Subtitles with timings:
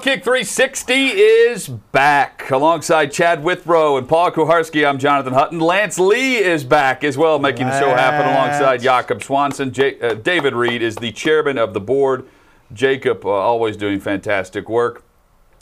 [0.00, 5.60] Outkick 360 is back alongside Chad Withrow and Paul Kuharsky, I'm Jonathan Hutton.
[5.60, 9.74] Lance Lee is back as well, making the show happen alongside Jakob Swanson.
[9.74, 12.26] J- uh, David Reed is the chairman of the board.
[12.72, 15.04] Jacob, uh, always doing fantastic work.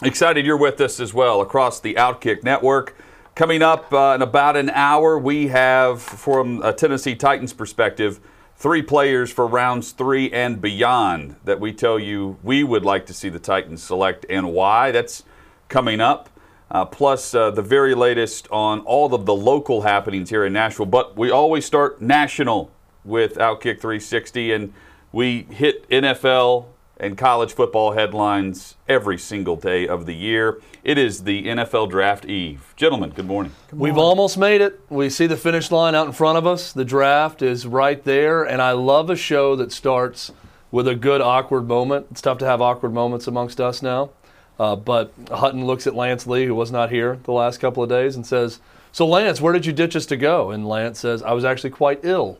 [0.05, 2.95] Excited you're with us as well across the Outkick network.
[3.35, 8.21] Coming up uh, in about an hour, we have, from a Tennessee Titans perspective,
[8.59, 13.15] three players for rounds three and beyond that we tell you we would like to
[13.15, 14.91] see the Titans select and why.
[14.91, 15.23] That's
[15.69, 16.29] coming up.
[16.71, 20.85] Uh, plus, uh, the very latest on all of the local happenings here in Nashville.
[20.85, 22.71] But we always start national
[23.05, 24.75] with Outkick 360, and
[25.11, 26.67] we hit NFL
[27.01, 30.61] and college football headlines every single day of the year.
[30.83, 32.73] It is the NFL Draft Eve.
[32.77, 33.53] Gentlemen, good morning.
[33.73, 34.81] We've almost made it.
[34.89, 36.73] We see the finish line out in front of us.
[36.73, 40.33] The draft is right there, and I love a show that starts
[40.71, 42.09] with a good awkward moment.
[42.11, 44.11] It's tough to have awkward moments amongst us now.
[44.59, 47.89] Uh, but Hutton looks at Lance Lee, who was not here the last couple of
[47.89, 48.59] days, and says,
[48.91, 50.51] So, Lance, where did you ditch us to go?
[50.51, 52.39] And Lance says, I was actually quite ill.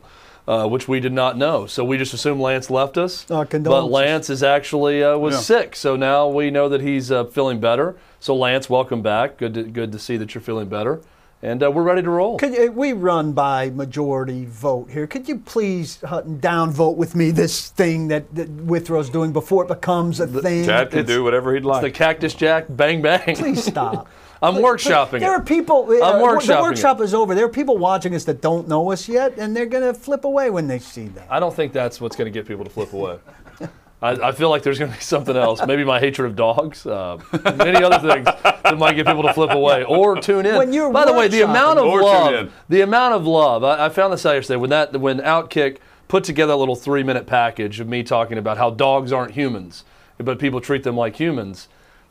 [0.49, 3.23] Uh, which we did not know, so we just assumed Lance left us.
[3.29, 3.83] Uh, but.
[3.83, 5.41] Lance is actually uh, was Yeah.
[5.41, 7.95] sick, so now we know that he's uh, feeling better.
[8.19, 9.37] So Lance, welcome back.
[9.37, 11.01] Good to, good to see that you're feeling better,
[11.43, 12.39] and uh, we're ready to roll.
[12.39, 15.05] Could you, we run by majority vote here?
[15.05, 19.67] Could you please Hutton downvote with me this thing that, that Withrow's doing before it
[19.67, 20.65] becomes a thing?
[20.65, 21.83] Chad can It's- do whatever he'd like.
[21.83, 23.35] The Cactus Jack, bang bang.
[23.35, 24.09] Please stop.
[24.41, 25.41] I'm workshopping There it.
[25.41, 25.85] are people.
[25.89, 27.35] uh, I'm The workshopping workshop is over.
[27.35, 30.23] There are people watching us that don't know us yet, and they're going to flip
[30.23, 31.27] away when they see that.
[31.29, 33.17] I don't think that's what's going to get people to flip away.
[34.01, 35.65] I, I feel like there's going to be something else.
[35.65, 36.85] Maybe my hatred of dogs.
[36.85, 37.17] Uh,
[37.57, 40.55] many other things that might get people to flip away or tune in.
[40.55, 43.63] When you're By the way, the amount of love, the amount of love.
[43.65, 45.77] I, I found this out yesterday when that when Outkick
[46.07, 49.83] put together a little three minute package of me talking about how dogs aren't humans,
[50.17, 51.67] but people treat them like humans.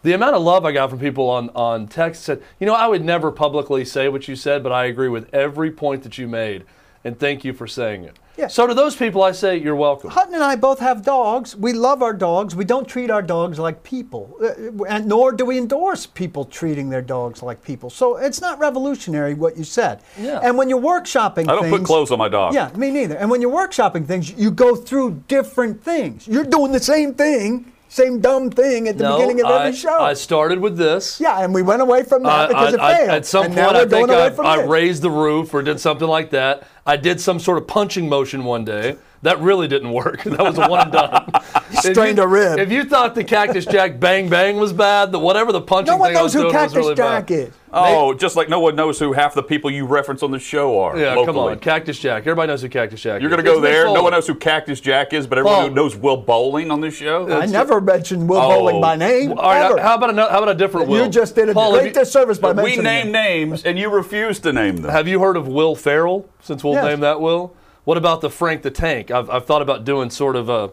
[0.08, 2.86] The amount of love I got from people on, on text said, you know, I
[2.86, 6.26] would never publicly say what you said, but I agree with every point that you
[6.26, 6.64] made,
[7.04, 8.18] and thank you for saying it.
[8.38, 8.47] Yeah.
[8.47, 10.08] So to those people, I say you're welcome.
[10.08, 11.54] Hutton and I both have dogs.
[11.54, 12.56] We love our dogs.
[12.56, 16.88] We don't treat our dogs like people, uh, and nor do we endorse people treating
[16.88, 17.91] their dogs like people.
[17.91, 20.00] So it's not revolutionary what you said.
[20.18, 20.41] Yeah.
[20.42, 22.54] And when you're workshopping I don't things, put clothes on my dog.
[22.54, 23.16] Yeah, me neither.
[23.16, 26.26] And when you're workshopping things, you go through different things.
[26.26, 29.76] You're doing the same thing, same dumb thing at the No, beginning of I, every
[29.78, 29.99] show.
[29.99, 31.21] I started with this.
[31.21, 33.10] yeah, and we went away from that I- because it I- I- failed.
[33.10, 36.31] at some and point, I think I, I raised the roof or did something like
[36.31, 36.65] that.
[36.87, 38.97] I did some sort of punching motion one day.
[39.22, 40.22] That really didn't work.
[40.24, 41.32] That was a one and done.
[41.72, 42.58] Strained you- a rib.
[42.60, 45.96] If you thought the Cactus Jack Bang Bang was bad, the whatever the punching No
[45.98, 47.38] one knows was who Cactus really Jack bad.
[47.48, 47.52] is.
[47.70, 50.80] Oh, just like no one knows who half the people you reference on the show
[50.80, 50.96] are.
[50.98, 51.26] Yeah, locally.
[51.26, 52.22] come on, Cactus Jack.
[52.22, 53.22] Everybody knows who Cactus Jack is.
[53.22, 53.36] You're is.
[53.36, 53.84] going to go there.
[53.86, 55.68] No one knows who Cactus Jack is, but everyone Paul.
[55.68, 57.28] who knows Will Bowling on this show.
[57.30, 58.48] I never mentioned Will Oh.
[58.60, 59.32] Bowling by name.
[59.32, 59.80] All right, ever.
[59.80, 61.04] how about a, how about a different Will?
[61.04, 62.78] You just did a Paul, great you- disservice by mentioning.
[62.78, 63.12] we name him.
[63.12, 64.90] names, and you refuse to name them.
[64.90, 66.28] Have you heard of Will Ferrell?
[66.40, 66.84] Since we'll Yes.
[66.84, 67.54] name that Will.
[67.88, 69.10] What about the Frank the Tank?
[69.10, 70.72] I've, I've thought about doing sort of a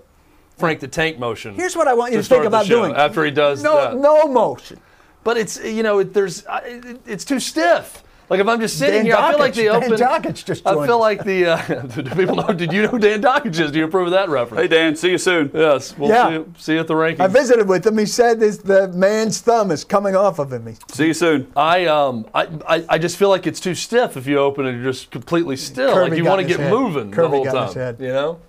[0.58, 1.56] Frank the Tank motion.
[1.56, 2.94] Here's what I want you to, start think about doing.
[2.94, 3.96] after he does no, that.
[3.96, 4.81] no motion.
[5.24, 8.04] But it's you know it, there's it, it's too stiff.
[8.30, 9.56] Like if I'm just sitting Dan here, I feel like Dakich.
[9.56, 9.97] the Dan open.
[10.34, 12.47] Dakich just I feel like the uh, do people know?
[12.47, 13.72] Did you know who Dan Dakich is?
[13.72, 14.62] Do you approve of that reference?
[14.63, 15.51] Hey, Dan, see you soon.
[15.54, 16.27] Yes, we'll Yeah.
[16.30, 17.19] see, you- see you at the rankings.
[17.19, 17.98] I visited with him.
[17.98, 20.66] He said this, the man's thumb is coming off of him.
[20.66, 21.51] He- See you soon.
[21.56, 24.72] I um I, I I just feel like it's too stiff if you open it.
[24.74, 25.94] you're just completely still.
[25.94, 26.72] Kirby like you want to get head.
[26.72, 27.66] moving the Kirby whole got time.
[27.68, 27.98] his head.
[28.00, 28.39] You know?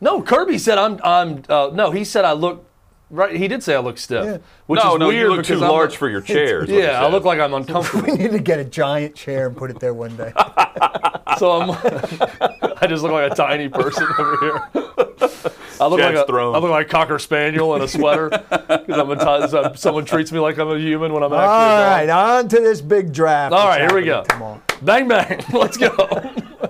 [0.00, 1.90] No, Kirby said I'm I'm uh, no.
[1.90, 2.65] He said I look
[3.10, 3.34] right.
[3.36, 4.38] He did say I look stiff, Yeah.
[4.66, 6.62] which no, is no, weird you look too I'm large a- for your chair.
[6.64, 8.06] is what he Yeah, I look like I'm uncomfortable.
[8.06, 10.32] we need to get a giant chair and put it there one day.
[11.38, 11.70] so I'm.
[12.78, 14.62] I just look like a tiny person over here.
[15.78, 16.54] I look Chad's like a, thrown.
[16.54, 20.32] I look like a cocker spaniel in a sweater because I'm a ti- someone treats
[20.32, 21.46] me like I'm a human when I'm actually.
[21.46, 22.44] All right, dog.
[22.44, 23.52] on to this big draft.
[23.54, 24.16] All right, here we go.
[24.16, 24.62] happening tomorrow.
[24.82, 25.90] Bang bang, let's go.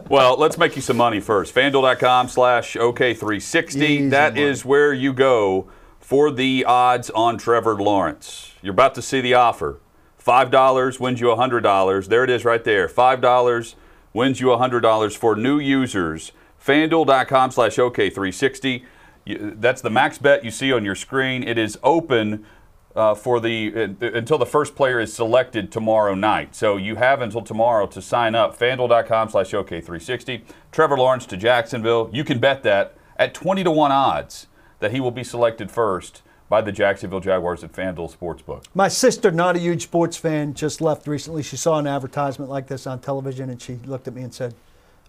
[0.09, 1.55] Well, let's make you some money first.
[1.55, 3.77] FanDuel.com slash OK360.
[3.82, 4.44] Easy That money.
[4.47, 5.67] is where you go
[6.06, 8.53] for the odds on Trevor Lawrence.
[8.62, 9.81] You're about to see the offer.
[10.25, 12.06] $5 wins you $100.
[12.06, 12.87] There it is right there.
[12.87, 13.75] $5
[14.12, 16.31] wins you $100 for new users.
[16.64, 18.85] FanDuel.com slash OK360.
[19.26, 21.43] That's the max bet you see on your screen.
[21.43, 22.47] It is open
[22.94, 26.55] uh, for the uh, until the first player is selected tomorrow night.
[26.55, 28.56] So you have until tomorrow to sign up.
[28.56, 30.43] FanDuel.com slash OK360.
[30.70, 32.11] Trevor Lawrence to Jacksonville.
[32.12, 34.47] You can bet that at 20 to 1 odds
[34.78, 38.64] that he will be selected first by the Jacksonville Jaguars at FanDuel Sportsbook.
[38.75, 41.43] My sister, not a huge sports fan, just left recently.
[41.43, 44.55] She saw an advertisement like this on television and she looked at me and said,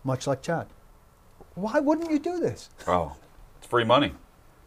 [0.04, 0.68] much like Chad,
[1.54, 2.70] why wouldn't you do this?
[2.88, 3.16] Oh,
[3.58, 4.14] it's free money.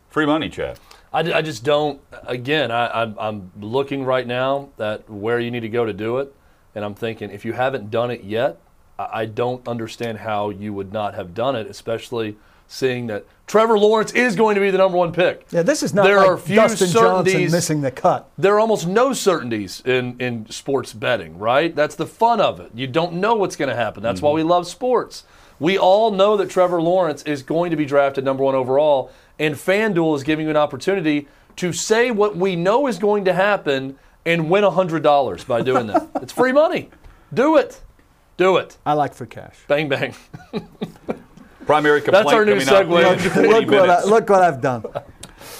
[0.08, 0.78] Free money, Chad.
[1.12, 2.00] I, I just don't.
[2.24, 6.18] Again, I, I'm, I'm looking right now at where you need to go to do
[6.18, 6.34] it,
[6.74, 8.60] and I'm thinking if you haven't done it yet,
[8.98, 12.36] I, I don't understand how you would not have done it, especially
[12.70, 15.44] seeing that Trevor Lawrence is going to be the number one pick.
[15.50, 17.52] Yeah, this is not There like are few Dustin Johnson certainties.
[17.52, 18.30] missing the cut.
[18.38, 21.74] There are almost no certainties in, in sports betting, right?
[21.74, 22.70] That's the fun of it.
[22.72, 24.04] You don't know what's going to happen.
[24.04, 24.36] That's why mm-hmm.
[24.36, 25.24] we love sports.
[25.58, 29.56] We all know that Trevor Lawrence is going to be drafted number one overall, and
[29.56, 31.26] FanDuel is giving you an opportunity
[31.56, 36.08] to say what we know is going to happen and win $100 by doing that.
[36.22, 36.88] it's free money.
[37.34, 37.80] Do it.
[38.36, 38.78] Do it.
[38.86, 39.58] I like free cash.
[39.66, 40.14] Bang, bang.
[41.66, 43.48] Primary complaint That's our new coming segue.
[43.48, 44.84] look, what I, look what I've done.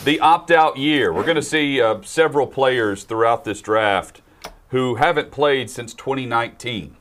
[0.05, 1.13] The opt out year.
[1.13, 4.23] We're going to see uh, several players throughout this draft
[4.69, 6.97] who haven't played since 2019.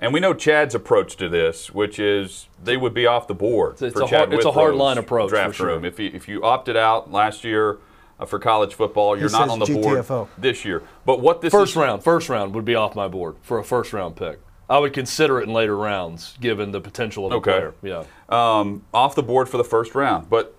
[0.00, 3.80] And we know Chad's approach to this, which is they would be off the board.
[3.80, 5.68] It's for a Chad hard, it's a hard line approach, for Draft sure.
[5.68, 5.84] room.
[5.84, 7.78] If you, if you opted out last year
[8.18, 10.08] uh, for college football, you're not on the GTFO.
[10.08, 10.82] board this year.
[11.06, 12.02] But what this First is, round.
[12.02, 14.40] First round would be off my board for a first round pick.
[14.68, 17.50] I would consider it in later rounds given the potential of a Okay.
[17.52, 17.74] player.
[17.82, 18.04] Yeah.
[18.32, 20.30] Um, off the board for the first round.
[20.30, 20.54] But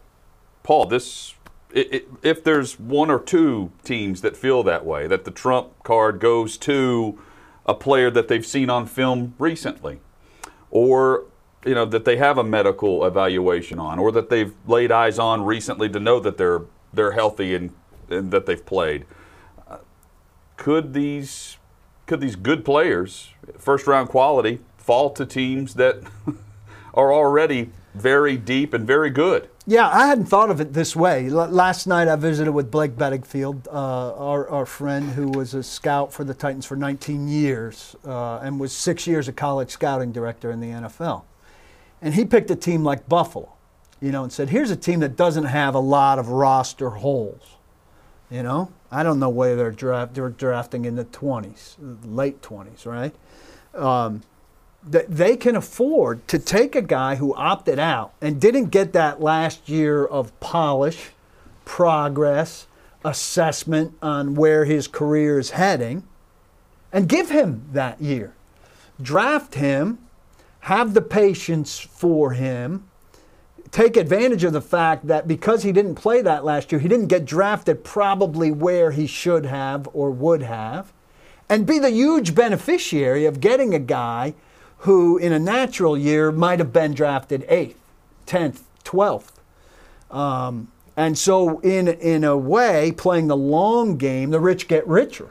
[0.64, 1.34] Paul, this
[1.76, 5.84] i i if there's one or two teams that feel that way, that the trump
[5.84, 7.20] card goes to
[7.66, 10.00] a player that they've seen on film recently,
[10.70, 11.26] or
[11.66, 15.44] you know that they have a medical evaluation on, or that they've laid eyes on
[15.44, 16.62] recently to know that they're
[16.94, 17.74] they're healthy and,
[18.10, 19.06] and that they've played.
[19.68, 19.78] Uh,
[20.58, 21.58] Could these
[22.06, 26.04] could these good players, first round quality, fall to teams that
[26.94, 29.50] are already very deep and very good?
[29.66, 31.28] Yeah, I hadn't thought of it this way.
[31.28, 33.72] L- last night I visited with Blake Beddingfield, uh,
[34.16, 38.60] our, our friend who was a scout for the Titans for 19 years uh, and
[38.60, 41.24] was six years a college scouting director in the NFL.
[42.02, 43.54] And he picked a team like Buffalo,
[44.02, 47.56] you know, and said, here's a team that doesn't have a lot of roster holes.
[48.30, 52.86] You know, I don't know where they're, draft, they're drafting in the 20s, late 20s,
[52.86, 53.14] right?
[54.86, 59.22] That they can afford to take a guy who opted out and didn't get that
[59.22, 61.12] last year of polish,
[61.66, 62.68] progress,
[63.06, 66.04] assessment on where his career is heading,
[66.92, 68.34] and give him that year.
[69.02, 70.00] Draft him,
[70.62, 72.90] have the patience for him,
[73.72, 77.08] take advantage of the fact that because he didn't play that last year, he didn't
[77.08, 80.94] get drafted probably where he should have or would have,
[81.50, 84.34] and be the huge beneficiary of getting a guy
[84.84, 87.80] who, in a natural year, might have been drafted eighth,
[88.28, 89.32] 10th, 12th.
[90.12, 95.30] Um, and so, in, in a way, playing the long game, the rich get richer.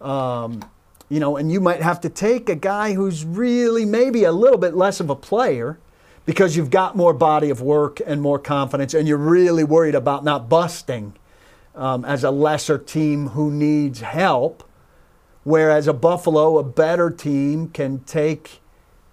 [0.00, 0.64] Um,
[1.08, 4.58] you know, and you might have to take a guy who's really maybe a little
[4.58, 5.78] bit less of a player
[6.24, 10.22] because you've got more body of work and more confidence, and you're really worried about
[10.22, 11.12] not busting
[11.74, 14.62] um, as a lesser team who needs help.
[15.42, 18.60] Whereas a Buffalo, a better team, can take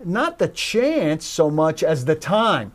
[0.05, 2.73] not the chance so much as the time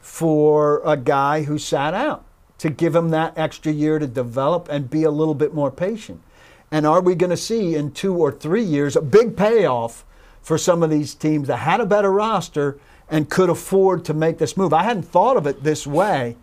[0.00, 2.24] for a guy who sat out
[2.58, 6.20] to give him that extra year to develop and be a little bit more patient.
[6.70, 10.04] And are we going to see in two or three years a big payoff
[10.42, 14.38] for some of these teams that had a better roster and could afford to make
[14.38, 14.72] this move?
[14.72, 16.36] I hadn't thought of it this way,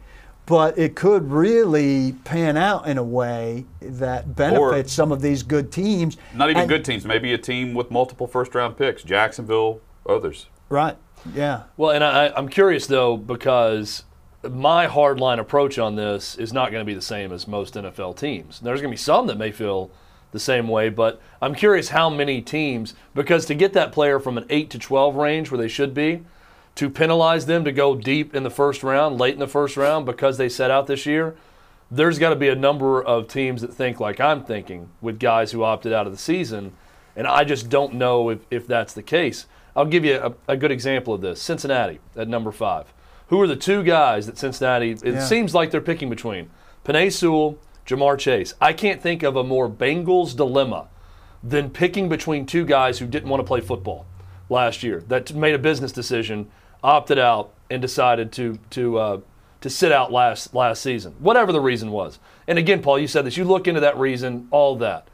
[0.46, 5.72] but it could really pan out in a way that benefits some of these good
[5.72, 6.18] teams.
[6.36, 9.80] Not even And- good teams, maybe a team with multiple first round picks, Jacksonville,
[10.12, 10.48] others.
[10.70, 10.98] Right.
[11.34, 11.64] Yeah.
[11.78, 14.04] Well, and I, I'm curious though because
[14.50, 18.18] my hardline approach on this is not going to be the same as most NFL
[18.18, 18.60] teams.
[18.60, 19.92] There's going to be some that may feel
[20.32, 24.38] the same way, but I'm curious how many teams because to get that player from
[24.38, 26.24] an 8 to 12 range where they should be
[26.76, 30.06] to penalize them to go deep in the first round, late in the first round
[30.06, 31.36] because they set out this year,
[31.92, 35.52] there's got to be a number of teams that think like I'm thinking with guys
[35.52, 36.72] who opted out of the season,
[37.16, 39.46] and I just don't know if, if that's the case.
[39.76, 42.94] I'll give you a, a good example of this Cincinnati at number five.
[43.28, 45.20] Who are the two guys that Cincinnati, it Yeah.
[45.26, 46.50] seems like they're picking between?
[46.84, 48.54] Penei Sewell, Ja'Marr Chase.
[48.60, 50.88] I can't think of a more Bengals dilemma
[51.44, 54.06] than picking between two guys who didn't want to play football
[54.50, 56.52] last year, that made a business decision,
[56.84, 59.20] opted out, and decided to to uh,
[59.62, 62.20] to sit out last last season, whatever the reason was.
[62.48, 63.38] And again, Paul, you said this.
[63.38, 65.08] You look into that reason, all that,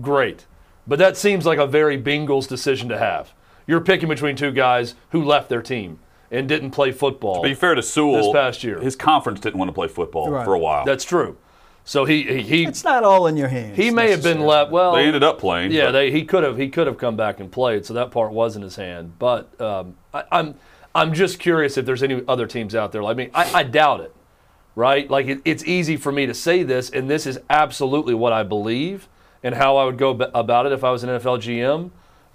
[0.00, 0.46] great.
[0.86, 3.34] But that seems like a very Bengals decision to have.
[3.68, 6.00] You're picking between two guys who left their team
[6.32, 7.36] and didn't play football.
[7.42, 10.30] To be fair to Sewell, this past year, his conference didn't want to play football
[10.30, 10.44] Right.
[10.44, 10.84] for a while.
[10.84, 11.36] that's true.
[11.84, 13.76] So he he he, It's not all in your hands.
[13.76, 14.70] he may have been left.
[14.70, 15.70] Well, they ended up playing.
[15.72, 18.32] Yeah, they, he could have he could have come back and played, so that part
[18.32, 19.12] was in his hand.
[19.18, 20.54] But um, I, I'm
[20.94, 23.02] I'm just curious if there's any other teams out there.
[23.04, 24.14] I mean, I, I doubt it,
[24.74, 25.08] right?
[25.10, 28.42] Like it, it's easy for me to say this, and this is absolutely what I
[28.42, 29.08] believe
[29.42, 31.90] and how I would go about it if I was an NFL GM.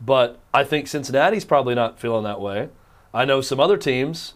[0.06, 2.70] But I think Cincinnati's probably not feeling that way.
[3.14, 4.34] I know some other teams,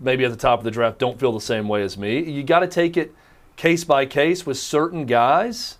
[0.00, 2.22] maybe at the top of the draft, don't feel the same way as me.
[2.30, 3.14] You got to take it
[3.56, 5.78] case by case with certain guys.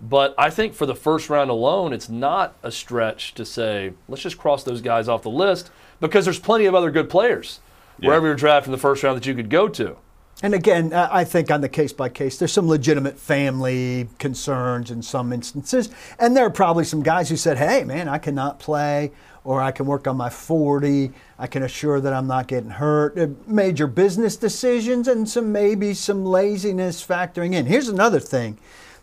[0.00, 4.22] But I think for the first round alone, it's not a stretch to say, let's
[4.22, 7.60] just cross those guys off the list because there's plenty of other good players
[8.00, 9.96] wherever you're drafting the first round that you could go to.
[10.42, 15.00] And again, I think on the case by case, there's some legitimate family concerns in
[15.00, 15.90] some instances.
[16.18, 19.12] And there are probably some guys who said, hey, man, I cannot play,
[19.44, 21.12] or I can work on my 40.
[21.38, 23.16] I can assure that I'm not getting hurt.
[23.16, 27.66] Uh, Major business decisions and some maybe some laziness factoring in.
[27.66, 28.58] Here's another thing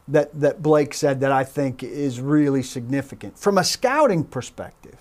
[0.09, 3.39] that, that Blake said that I think is really significant.
[3.39, 4.97] From a scouting perspective,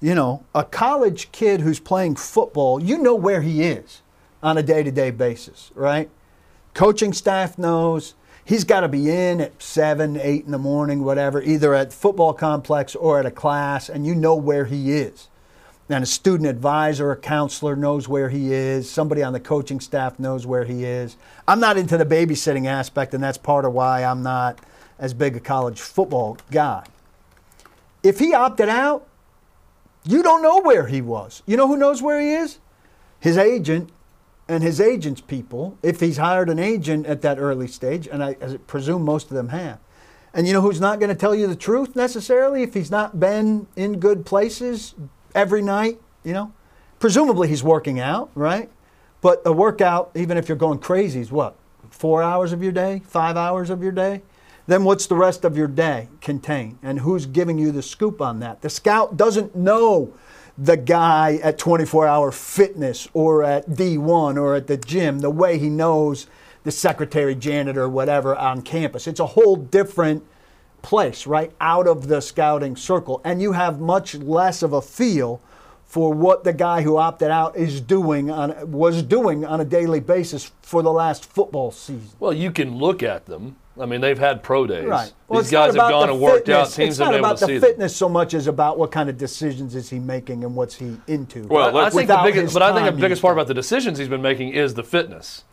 [0.00, 4.02] you know, a college kid who's playing football, you know where he is
[4.44, 6.10] on a day to day basis, right?
[6.74, 11.42] Coaching staff knows he's got to be in at seven, eight in the morning, whatever,
[11.42, 15.28] either at football complex or at a class, and you know where he is.
[15.88, 18.90] And a student advisor, a counselor knows where he is.
[18.90, 21.16] Somebody on the coaching staff knows where he is.
[21.48, 24.60] I'm not into the babysitting aspect, and that's part of why I'm not
[24.98, 26.84] as big a college football guy.
[28.02, 29.06] If he opted out,
[30.04, 31.42] you don't know where he was.
[31.46, 32.58] You know who knows where he is?
[33.20, 33.90] His agent
[34.48, 38.36] and his agent's people, if he's hired an agent at that early stage, and I,
[38.40, 39.78] I presume most of them have.
[40.34, 43.20] And you know who's not going to tell you the truth necessarily if he's not
[43.20, 44.94] been in good places
[45.34, 46.52] every night, you know?
[46.98, 48.70] Presumably he's working out, right?
[49.20, 51.56] But a workout, even if you're going crazy, is what?
[51.90, 53.02] Four hours of your day?
[53.06, 54.22] Five hours of your day?
[54.66, 56.78] Then what's the rest of your day contain?
[56.82, 58.62] And who's giving you the scoop on that?
[58.62, 60.12] The scout doesn't know
[60.56, 65.58] the guy at 24 hour fitness or at D1 or at the gym the way
[65.58, 66.26] he knows
[66.62, 69.06] the secretary, janitor, whatever on campus.
[69.06, 70.24] It's a whole different
[70.82, 71.52] place, right?
[71.60, 73.20] Out of the scouting circle.
[73.24, 75.40] And you have much less of a feel
[75.86, 80.00] for what the guy who opted out is doing on was doing on a daily
[80.00, 82.08] basis for the last football season.
[82.18, 83.56] Well, you can look at them.
[83.80, 84.86] I mean, they've had pro days.
[84.86, 85.12] Right.
[85.26, 86.70] Well, These guys have gone and worked out.
[86.70, 87.68] Teams it's have not been able about to the see them.
[87.70, 90.96] fitness so much as about what kind of decisions is he making and what's he
[91.08, 91.46] into.
[91.48, 93.98] Well, I let's- think the biggest, but I think the biggest part about the decisions
[93.98, 95.44] he's been making is the fitness.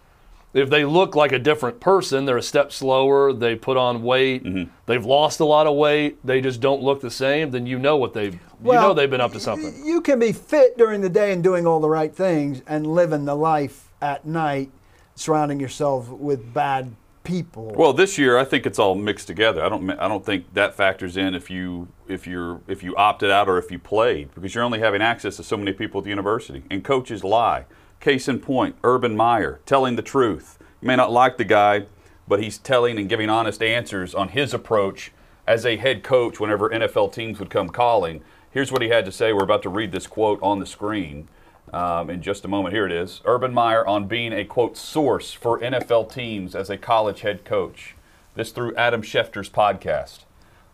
[0.54, 3.32] If they look like a different person, they're a step slower.
[3.32, 4.44] They put on weight.
[4.44, 4.70] Mm-hmm.
[4.86, 6.18] They've lost a lot of weight.
[6.26, 7.52] They just don't look the same.
[7.52, 8.26] Then you know what they.
[8.26, 9.86] you Well, know they've been up to something.
[9.86, 13.24] You can be fit during the day and doing all the right things and living
[13.24, 14.72] the life at night,
[15.16, 16.92] surrounding yourself with bad
[17.24, 17.74] people.
[17.76, 19.64] Well, this year I think it's all mixed together.
[19.64, 23.32] I don't I don't think that factors in if you if you're if you opted
[23.32, 26.04] out or if you played because you're only having access to so many people at
[26.04, 27.66] the university and coaches lie.
[28.00, 30.58] Case in point, Urban Meyer telling the truth.
[30.82, 31.86] You may not like the guy,
[32.28, 35.12] but he's telling and giving honest answers on his approach
[35.46, 38.24] as a head coach whenever NFL teams would come calling.
[38.50, 39.32] Here's what he had to say.
[39.34, 41.28] We're about to read this quote on the screen
[41.74, 42.74] um, in just a moment.
[42.74, 43.22] Here it is.
[43.26, 47.96] Urban Meyer on being a quote source for NFL teams as a college head coach.
[48.36, 50.20] This through Adam Schefter's podcast.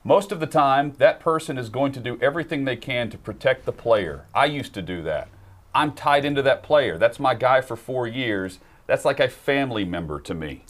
[0.04, 3.66] Most of the time, that person is going to do everything they can to protect
[3.66, 4.26] the player.
[4.34, 5.28] I used to do that.
[5.76, 6.98] I'm tied into that player.
[6.98, 8.60] That's my guy for four years.
[8.86, 10.64] That's like a family member to me.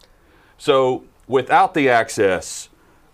[0.58, 2.70] So, without the access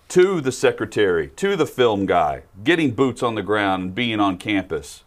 [0.09, 4.37] to the secretary, to the film guy, getting boots on the ground and being on
[4.37, 5.03] campus,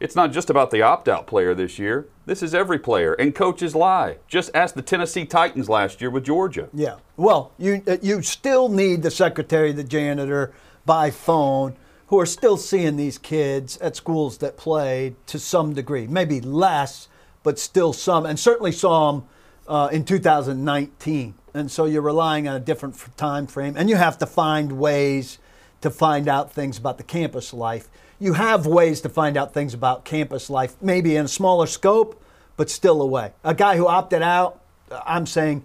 [0.00, 2.08] it's not just about the opt out player this year.
[2.24, 4.16] This is every player, and coaches lie.
[4.26, 6.70] Just ask the Tennessee Titans last year with Georgia.
[6.72, 6.96] Yeah.
[7.16, 10.52] Well, you uh, you still need the secretary, the janitor
[10.86, 11.76] by phone,
[12.06, 17.08] who are still seeing these kids at schools that played to some degree, maybe less,
[17.42, 19.26] but still some, and certainly some
[19.68, 21.34] uh, in 2019.
[21.52, 25.38] And so you're relying on a different time frame, and you have to find ways
[25.82, 27.88] to find out things about the campus life.
[28.20, 32.22] You have ways to find out things about campus life, maybe in a smaller scope,
[32.56, 33.32] but still a way.
[33.42, 34.60] A guy who opted out,
[35.06, 35.64] I'm saying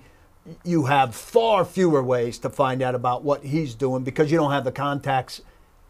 [0.64, 4.52] you have far fewer ways to find out about what he's doing because you don't
[4.52, 5.42] have the contacts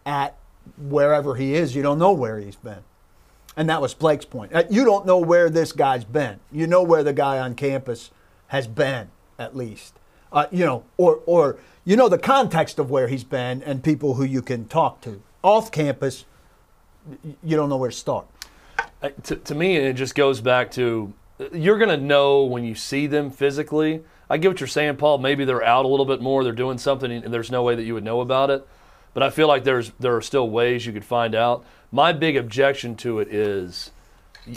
[0.05, 0.36] at
[0.77, 1.75] wherever he is.
[1.75, 2.84] You don't know where he's been.
[3.55, 4.53] And that was Blake's point.
[4.53, 6.39] Uh, You don't know where this guy's been.
[6.51, 8.12] You know where the guy on campus
[8.48, 9.93] has been, at least.
[10.31, 14.15] Uh, you know, or, or you know the context of where he's been and people
[14.15, 15.22] who you can talk to.
[15.43, 16.25] Off campus,
[17.43, 18.27] you don't know where to start.
[19.24, 21.13] To, to me, it just goes back to
[21.53, 24.03] you're going to know when you see them physically.
[24.29, 25.17] I get what you're saying, Paul.
[25.17, 27.83] Maybe they're out a little bit more, they're doing something, and there's no way that
[27.83, 28.67] you would know about it.
[29.13, 31.65] But I feel like there's there are still ways you could find out.
[31.91, 33.91] My big objection to it is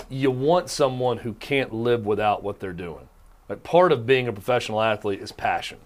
[0.08, 3.08] you want someone who can't live without what they're doing.
[3.48, 5.78] Like part of being a professional athlete is passion.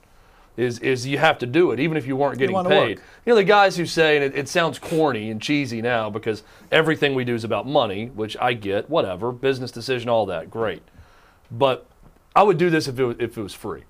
[0.57, 2.99] Is is you have to do it even if you weren't getting wanna paid.
[3.25, 6.43] You know the guys who say, and it, it sounds corny and cheesy now because
[6.71, 10.83] everything we do is about money, which I get, whatever, business decision, all that, great.
[11.51, 11.87] But
[12.37, 13.85] I would do this if it was, if it was free,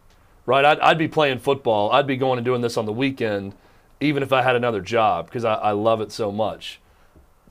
[0.46, 0.64] right?
[0.64, 1.90] I'd, I'd be playing football.
[1.90, 3.54] I'd be going and doing this on the weekend,
[4.00, 6.80] even if I had another job because I, I love it so much.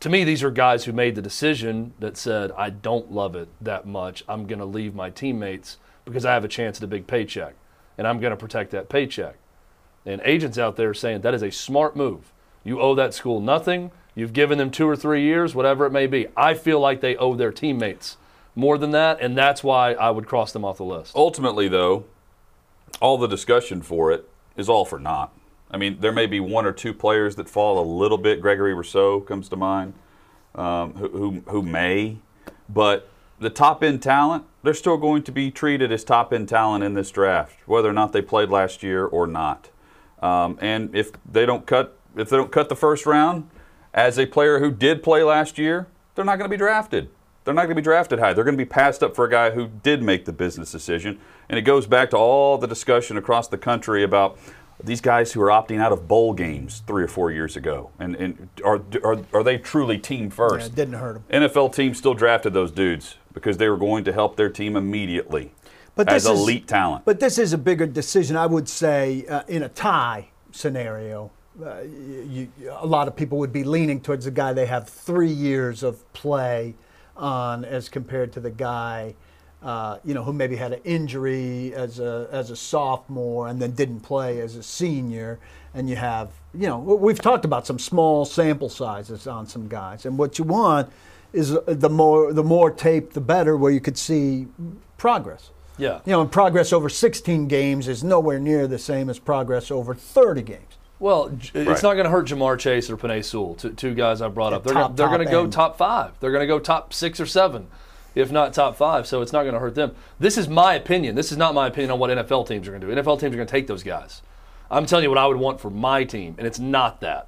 [0.01, 3.49] To me, these are guys who made the decision that said, I don't love it
[3.61, 4.23] that much.
[4.27, 7.53] I'm going to leave my teammates because I have a chance at a big paycheck,
[7.97, 9.35] and I'm going to protect that paycheck.
[10.05, 12.31] And agents out there saying that is a smart move.
[12.63, 13.91] You owe that school nothing.
[14.15, 16.27] You've given them two or three years, whatever it may be.
[16.35, 18.17] I feel like they owe their teammates
[18.55, 21.15] more than that, and that's why I would cross them off the list.
[21.15, 22.05] Ultimately, though,
[22.99, 25.33] all the discussion for it is all for naught.
[25.69, 28.41] I mean, there may be one or two players that fall a little bit.
[28.41, 29.93] Gregory Rousseau comes to mind,
[30.55, 32.17] um, who, who who may,
[32.67, 33.07] but
[33.39, 36.93] the top end talent, they're still going to be treated as top end talent in
[36.93, 39.69] this draft, whether or not they played last year or not.
[40.21, 43.49] Um, and if they don't cut, if they don't cut the first round,
[43.93, 47.09] as a player who did play last year, they're not going to be drafted.
[47.43, 48.33] They're not going to be drafted high.
[48.33, 51.19] They're going to be passed up for a guy who did make the business decision.
[51.49, 54.37] And it goes back to all the discussion across the country about
[54.83, 57.89] these guys who are opting out of bowl games three or four years ago.
[57.97, 60.67] And, and are, are, are they truly team Yeah, first?
[60.67, 61.23] it didn't hurt him.
[61.31, 65.51] NFL teams still drafted those dudes because they were going to help their team immediately
[65.95, 67.05] But as this is- elite talent.
[67.05, 71.31] But this is a bigger decision, I would say, uh, in a tie scenario.
[71.61, 72.47] Uh, you,
[72.79, 76.11] a lot of people would be leaning towards the guy they have three years of
[76.13, 76.73] play
[77.17, 79.13] on, as compared to the guy,
[79.61, 83.71] uh, you know, who maybe had an injury as a as a sophomore and then
[83.71, 85.39] didn't play as a senior.
[85.73, 90.05] And you have, you know, we've talked about some small sample sizes on some guys,
[90.05, 90.89] and what you want
[91.33, 94.47] is uh, the more the more tape, the better, where you could see
[94.97, 95.49] progress.
[95.77, 95.99] Yeah.
[96.05, 99.95] You know, and progress over 16 games is nowhere near the same as progress over
[99.95, 100.77] 30 games.
[100.99, 101.67] Well, j- Right.
[101.69, 104.53] it's not going to hurt Ja'Marr Chase or Penei Sewell, two, two guys I brought
[104.53, 104.63] up.
[104.63, 105.53] They're top, gonna, they're going to go end.
[105.53, 106.11] top five.
[106.19, 107.67] They're going to go top six or seven,
[108.13, 109.07] if not top five.
[109.07, 109.95] So it's not going to hurt them.
[110.19, 111.15] This is my opinion.
[111.15, 113.01] This is not my opinion on what NFL teams are going to do.
[113.01, 114.21] NFL teams are going to take those guys.
[114.69, 117.27] I'm telling you what I would want for my team, and it's not that.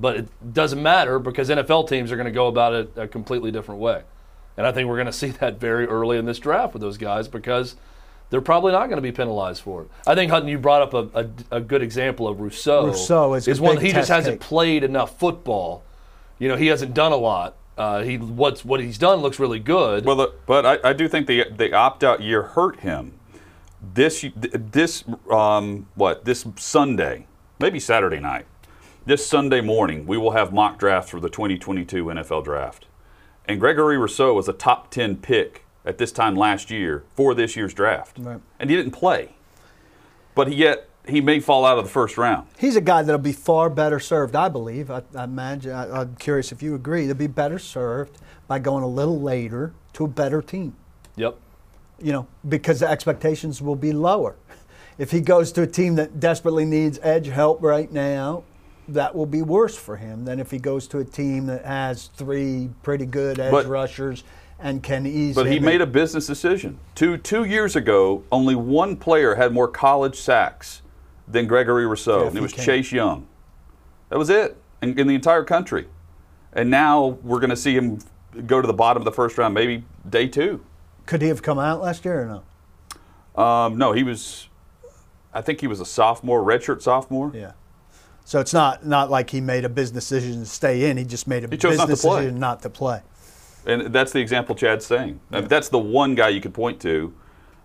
[0.00, 3.50] But it doesn't matter because NFL teams are going to go about it a completely
[3.50, 4.02] different way.
[4.56, 6.96] And I think we're going to see that very early in this draft with those
[6.96, 7.76] guys because
[8.30, 9.90] they're probably not going to be penalized for it.
[10.06, 12.86] I think Hutton, you brought up a, a, a good example of Rousseau.
[12.86, 14.48] Rousseau is a one big he just hasn't case.
[14.48, 15.82] played enough football.
[16.38, 17.56] You know, he hasn't done a lot.
[17.76, 20.04] Uh, he what's what he's done looks really good.
[20.04, 23.14] Well, the, but I, I do think the the opt out year hurt him.
[23.82, 27.26] This this um, what this Sunday,
[27.58, 28.44] maybe Saturday night,
[29.06, 32.86] this Sunday morning, we will have mock drafts for the 2022 NFL Draft,
[33.46, 37.56] and Gregory Rousseau was a top 10 pick at this time last year for this
[37.56, 38.40] year's draft, Right.
[38.58, 39.30] and he didn't play,
[40.34, 42.46] but he yet he may fall out of the first round.
[42.58, 44.90] He's a guy that'll be far better served, I believe.
[44.90, 45.72] I, I imagine.
[45.72, 47.06] I, I'm curious if you agree.
[47.06, 50.76] They'll be better served by going a little later to a better team.
[51.16, 51.36] yep.
[52.02, 54.36] You know, because the expectations will be lower.
[54.98, 58.44] If he goes to a team that desperately needs edge help right now,
[58.94, 62.06] that will be worse for him than if he goes to a team that has
[62.08, 64.24] three pretty good edge But- rushers
[64.58, 65.34] and can ease.
[65.34, 66.78] But he him made a business decision.
[66.94, 70.82] Two two years ago, only one player had more college sacks
[71.26, 72.82] than Gregory Rousseau, Jeff and it was Buchanan.
[72.82, 73.26] Chase Young.
[74.10, 75.86] That was it in, in the entire country.
[76.52, 78.00] And now we're going to see him
[78.46, 80.64] go to the bottom of the first round, maybe day two.
[81.06, 82.42] Could he have come out last year or
[83.36, 83.42] no?
[83.42, 84.48] Um, no, he was.
[85.32, 87.30] I think he was a sophomore, redshirt sophomore.
[87.32, 87.52] Yeah.
[88.24, 90.96] So it's not not like he made a business decision to stay in.
[90.96, 92.20] He just made a He chose not business play.
[92.20, 93.02] decision not to play.
[93.66, 95.20] And that's the example Chad's saying.
[95.32, 97.12] I mean, that's the one guy you could point to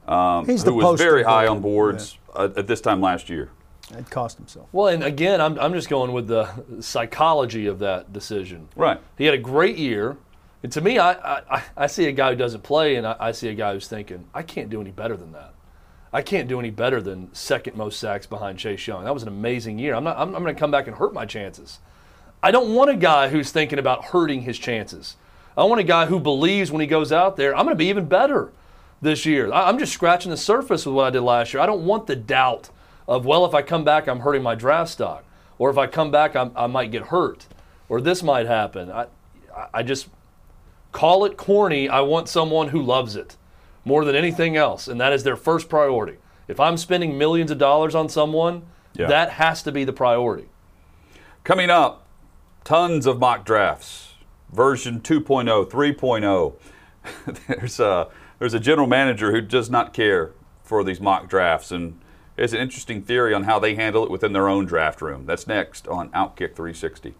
[0.07, 3.49] um, He's who the was very high on boards uh, at this time last year.
[3.91, 4.67] It cost himself.
[4.71, 8.67] Well, and again, I'm, I'm just going with the psychology of that decision.
[8.75, 8.99] Right.
[9.17, 10.17] He had a great year.
[10.63, 13.31] And to me, I, I, I see a guy who doesn't play, and I, I
[13.31, 15.53] see a guy who's thinking, I can't do any better than that.
[16.15, 19.04] I can't do any better than second most sacks behind Chase Young.
[19.04, 19.93] That was an amazing year.
[19.93, 20.15] I'm not.
[20.17, 21.80] I'm, I'm going to come back and hurt my chances.
[22.41, 25.17] I don't want a guy who's thinking about hurting his chances.
[25.58, 27.89] I want a guy who believes when he goes out there, I'm going to be
[27.89, 28.54] even better
[29.01, 29.51] this year.
[29.51, 31.62] I'm just scratching the surface with what I did last year.
[31.62, 32.69] I don't want the doubt
[33.10, 35.25] of, well, if I come back, I'm hurting my draft stock.
[35.58, 37.45] Or if I come back, I'm, I might get hurt.
[37.89, 38.89] Or this might happen.
[38.89, 39.08] I,
[39.73, 40.08] I just
[40.93, 41.89] call it corny.
[41.89, 43.36] I want someone who loves it
[43.86, 44.88] more than anything else.
[44.88, 46.17] And that is their first priority.
[46.48, 49.08] If I'm spending millions of dollars on someone, Yeah.
[49.08, 50.50] that has to be the priority.
[51.43, 52.06] Coming up,
[52.63, 54.13] tons of mock drafts,
[54.52, 56.54] version 2.0, 3.0.
[57.48, 58.08] there's a
[58.39, 60.32] there's a general manager who does not care
[60.63, 62.00] for these mock drafts, and
[62.36, 65.26] it's an interesting theory on how they handle it within their own draft room.
[65.26, 67.13] That's next on Outkick 360.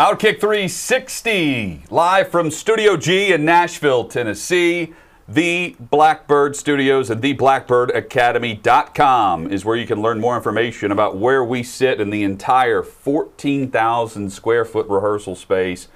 [0.00, 4.94] Outkick 360, live from Studio G in Nashville, Tennessee.
[5.28, 11.62] The Blackbird Studios and theblackbirdacademy.com is where you can learn more information about where we
[11.62, 15.88] sit in the entire 14,000 square foot rehearsal space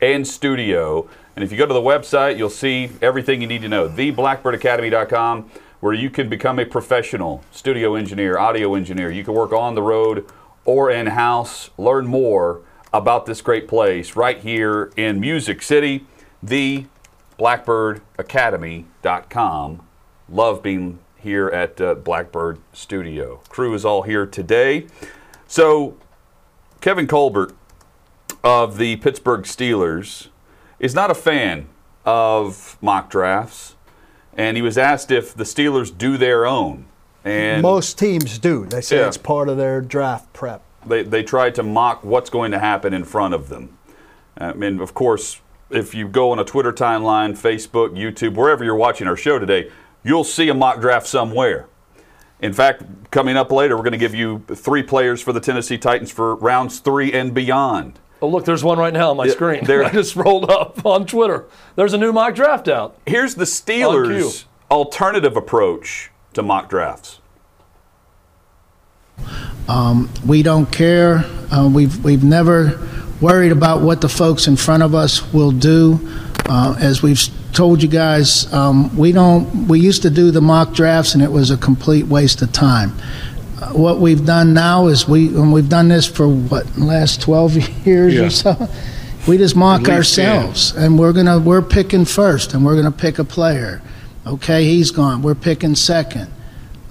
[0.00, 1.08] and studio.
[1.36, 3.88] And if you go to the website, you'll see everything you need to know.
[3.88, 5.48] Theblackbirdacademy.com,
[5.78, 9.12] where you can become a professional studio engineer, audio engineer.
[9.12, 10.26] You can work on the road
[10.64, 11.70] or in house.
[11.78, 16.04] Learn more about this great place right here in Music City.
[16.42, 16.86] The
[17.38, 19.86] blackbirdacademy.com.
[20.28, 23.40] Love being here at uh, Blackbird Studio.
[23.48, 24.86] Crew is all here today.
[25.46, 25.96] So,
[26.80, 27.52] Kevin Colbert
[28.42, 30.28] of the Pittsburgh Steelers
[30.80, 31.68] is not a fan
[32.04, 33.76] of mock drafts,
[34.36, 36.86] and he was asked if the Steelers do their own.
[37.24, 38.66] And Most teams do.
[38.66, 39.06] They say Yeah.
[39.06, 40.62] it's part of their draft prep.
[40.86, 43.76] They, they try to mock what's going to happen in front of them.
[44.40, 45.40] Uh, I mean, of course,
[45.70, 49.70] if you go on a Twitter timeline, Facebook, YouTube, wherever you're watching our show today,
[50.04, 51.66] you'll see a mock draft somewhere.
[52.40, 55.78] In fact, coming up later, we're going to give you three players for the Tennessee
[55.78, 58.00] Titans for rounds three and beyond.
[58.20, 59.64] Oh, look, there's one right now on my Yeah, screen.
[59.64, 61.46] there- I just rolled up on Twitter.
[61.76, 62.98] There's a new mock draft out.
[63.06, 67.20] Here's the Steelers' alternative approach to mock drafts.
[70.26, 71.24] We don't care.
[71.50, 72.78] Uh, we've we've never
[73.20, 75.98] worried about what the folks in front of us will do.
[76.46, 77.20] Uh, as we've
[77.52, 79.68] told you guys, um, we don't.
[79.68, 82.92] We used to do the mock drafts, and it was a complete waste of time.
[83.60, 87.56] Uh, what we've done now is we and we've done this for what last 12
[87.86, 88.22] years Yeah.
[88.26, 88.68] or so.
[89.28, 90.36] We just mock At least 10.
[90.36, 93.80] ourselves, and we're gonna we're picking first, and we're gonna pick a player.
[94.26, 95.22] Okay, he's gone.
[95.22, 96.28] We're picking second.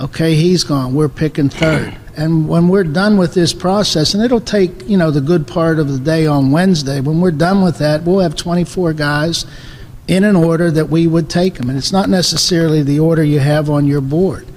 [0.01, 0.95] Okay, he's gone.
[0.95, 1.95] We're picking third.
[2.17, 5.77] And when we're done with this process, and it'll take, you know, the good part
[5.77, 9.45] of the day on Wednesday, when we're done with that, we'll have 24 guys
[10.07, 11.69] in an order that we would take them.
[11.69, 14.47] And it's not necessarily the order you have on your board.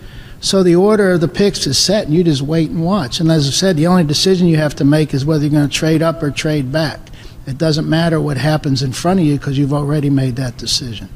[0.40, 3.20] So the order of the picks is set, and you just wait and watch.
[3.20, 5.68] And as I said, the only decision you have to make is whether you're going
[5.68, 7.00] to trade up or trade back.
[7.46, 11.10] It doesn't matter what happens in front of you because you've already made that decision.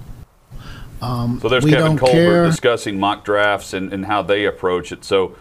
[1.03, 2.45] Um, So there's we Kevin don't Colbert care.
[2.47, 5.05] discussing mock drafts and, and how they approach it.
[5.05, 5.37] So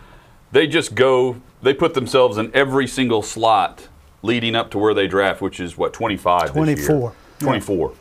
[0.52, 3.88] they just go, they put themselves in every single slot
[4.22, 6.76] leading up to where they draft, which is what 25 this year.
[6.88, 7.14] 24.
[7.40, 7.94] 24.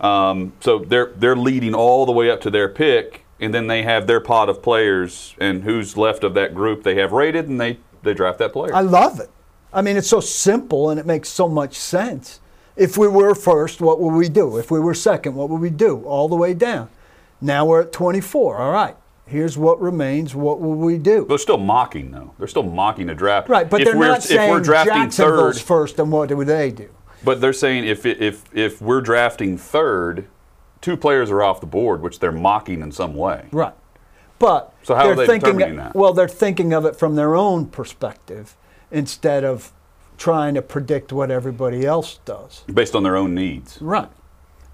[0.00, 3.82] Um, so they're they're leading all the way up to their pick, and then they
[3.82, 7.60] have their pot of players, and who's left of that group they have rated, and
[7.60, 8.74] they they draft that player.
[8.74, 9.28] I love it.
[9.72, 12.40] I mean, it's so simple and it makes so much sense.
[12.76, 14.56] If we were first, what would we do?
[14.56, 16.02] If we were second, what would we do?
[16.04, 16.88] All the way down.
[17.40, 18.58] Now we're at 24.
[18.58, 18.96] All right.
[19.26, 20.34] Here's what remains.
[20.34, 21.24] What will we do?
[21.28, 22.34] They're still mocking though.
[22.38, 23.48] They're still mocking the draft.
[23.48, 26.44] Right, but if they're we're, not if saying we're drafting third, first, and what do
[26.44, 26.88] they do?
[27.22, 30.26] But they're saying if if if we're drafting third,
[30.80, 33.46] two players are off the board, which they're mocking in some way.
[33.52, 33.74] Right.
[34.40, 35.94] But So how are they're they thinking, determining that?
[35.94, 38.56] Well, they're thinking of it from their own perspective
[38.90, 39.72] instead of
[40.16, 42.64] trying to predict what everybody else does.
[42.72, 43.80] based on their own needs.
[43.80, 44.08] Right.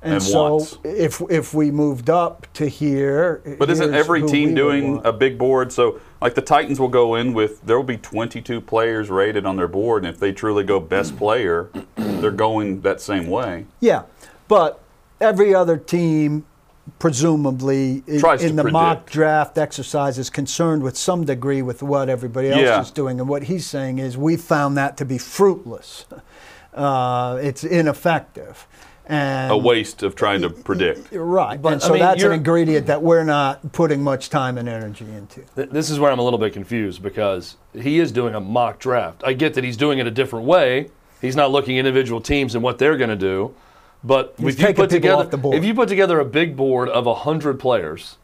[0.07, 0.79] And, And so wants.
[0.85, 5.73] if if we moved up to here, But isn't every team doing a big board?
[5.73, 9.57] So like the Titans will go in with there will be 22 players rated on
[9.57, 13.67] their board, and if they truly go best player, they're going that same way.
[13.81, 14.03] Yeah,
[14.49, 14.81] but
[15.21, 16.45] every other team,
[16.99, 22.09] presumably i- Tries in the mock draft exercise, is concerned with some degree with what
[22.09, 22.81] everybody else Yeah.
[22.81, 23.19] is doing.
[23.21, 26.05] And what he's saying is, we found that to be fruitless.
[26.75, 28.67] Uh, it's ineffective.
[29.09, 31.13] And A waste of trying to predict.
[31.13, 34.59] Right, But, and I so mean, that's an ingredient that we're not putting much time
[34.59, 35.43] and energy into.
[35.55, 38.81] Th- This is where I'm a little bit confused because he is doing a mock
[38.81, 39.23] draft.
[39.25, 40.91] I get that he's doing it a different way.
[41.21, 43.55] He's not looking at individual teams and what they're going to do.
[44.03, 45.57] But He's if you put together off the board.
[45.57, 48.17] if you put together a big board of hundred players,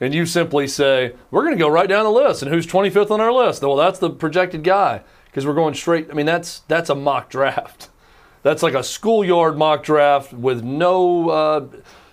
[0.00, 3.10] and you simply say we're going to go right down the list, and who's 25th
[3.10, 3.62] on our list?
[3.62, 6.08] Well, that's the projected guy because we're going straight.
[6.10, 7.88] I mean, that's that's a mock draft.
[8.42, 11.66] That's like a schoolyard mock draft with no uh,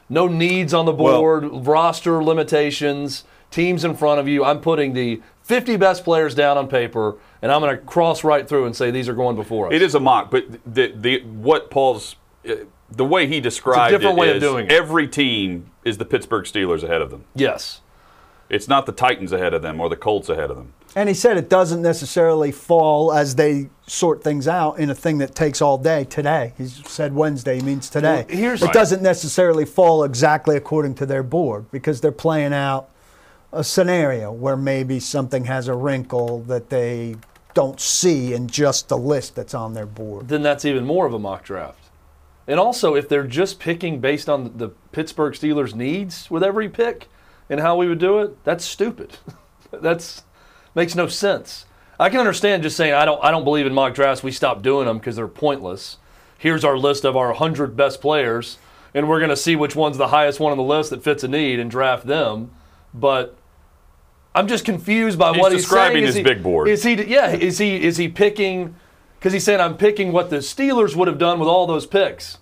[0.09, 4.43] no needs on the Well- board, roster limitations, teams in front of you.
[4.43, 8.47] I'm putting the 50 best players down on paper, and I'm going to cross right
[8.47, 9.73] through and say these are going before us.
[9.73, 12.15] It is a mock, but the the what Paul's
[12.47, 12.55] uh,
[12.91, 14.71] the way he described different it way of doing it.
[14.71, 17.25] every team is the Pittsburgh Steelers ahead of them.
[17.35, 17.81] Yes.
[18.49, 20.73] It's not the Titans ahead of them or the Colts ahead of them.
[20.97, 25.19] And he said it doesn't necessarily fall as they sort things out in a thing
[25.19, 26.53] that takes all day today.
[26.57, 28.25] He said Wednesday, means today.
[28.27, 28.73] Well, here's- it Right.
[28.73, 32.87] doesn't necessarily fall exactly according to their board because they're playing out
[33.53, 37.15] a scenario where maybe something has a wrinkle that they
[37.53, 40.29] don't see in just the list that's on their board.
[40.29, 41.77] then that's even more of a mock draft.
[42.47, 47.07] And also, if they're just picking based on the Pittsburgh Steelers' needs with every pick
[47.51, 49.17] and how we would do it, that's stupid.
[49.71, 50.23] that's
[50.77, 51.65] makes no sense.
[51.99, 54.23] I can understand just saying I don't I don't believe in mock drafts.
[54.23, 55.97] We stopped doing them because they're pointless.
[56.37, 58.59] Here's our list of our 100 best players,
[58.93, 61.23] and we're going to see which one's the highest one on the list that fits
[61.23, 62.51] a need and draft them.
[62.93, 63.35] But
[64.35, 66.05] I'm just confused by He's what he's describing saying.
[66.05, 66.67] his he, big board.
[66.69, 66.93] Is he?
[66.93, 67.31] Yeah.
[67.31, 67.83] Is he?
[67.83, 68.75] Is he picking?
[69.17, 72.37] Because he's saying I'm picking what the Steelers would have done with all those picks.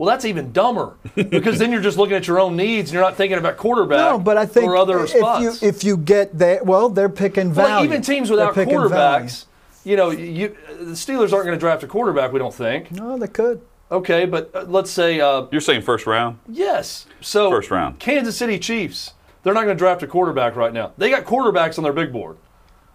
[0.00, 3.02] Well, that's even dumber because then you're just looking at your own needs and you're
[3.02, 5.60] not thinking about quarterback No, but I think or other if spots.
[5.62, 7.74] you if you get that, well, they're picking value.
[7.74, 8.88] well, even teams without picking value.
[8.88, 9.44] quarterbacks,
[9.84, 12.32] you know, you, the Steelers aren't going to draft a quarterback.
[12.32, 12.90] We don't think.
[12.92, 13.60] No, they could.
[13.92, 16.38] Okay, but uh, let's say uh, You're saying first round?
[16.48, 17.04] yes.
[17.20, 17.98] So First round.
[17.98, 19.12] Kansas City Chiefs.
[19.42, 20.92] They're not going to draft a quarterback right now.
[20.96, 22.38] They got quarterbacks on their big board.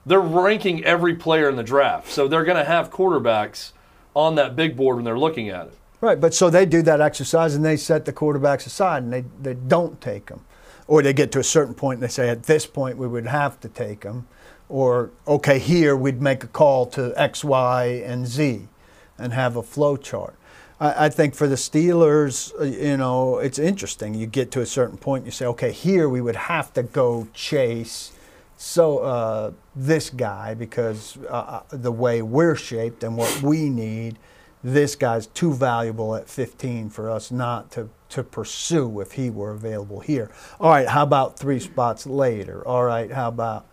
[0.08, 3.74] They're ranking every player in the draft, so they're going to have quarterbacks
[4.16, 5.78] on that big board when they're looking at it.
[6.02, 9.24] Right, but so they do that exercise and they set the quarterbacks aside and they,
[9.42, 10.42] they don't take them.
[10.88, 13.26] Or they get to a certain point and they say, at this point, we would
[13.26, 14.28] have to take them.
[14.70, 18.68] Or, okay, here we'd make a call to X, Y, and Z
[19.18, 20.36] and have a flow chart.
[20.80, 24.14] I, I think for the Steelers, uh, you know, it's interesting.
[24.14, 27.28] You get to a certain point, you say, okay, here we would have to go
[27.34, 28.12] chase
[28.58, 34.18] so uh, this guy because uh, the way we're shaped and what we need
[34.66, 39.52] this guy's too valuable at 15 for us not to, to pursue if he were
[39.52, 40.32] available here.
[40.60, 42.68] All right, how about three spots later?
[42.68, 43.68] All right, how about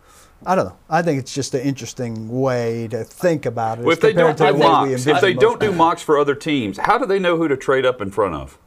[0.45, 0.77] I don't know.
[0.91, 3.85] I think it's just an interesting way to think about it.
[3.85, 6.19] Well, if they don't do the way we mocks, if they don't do mocks for
[6.19, 8.59] other teams, how do they know who to trade up in front of?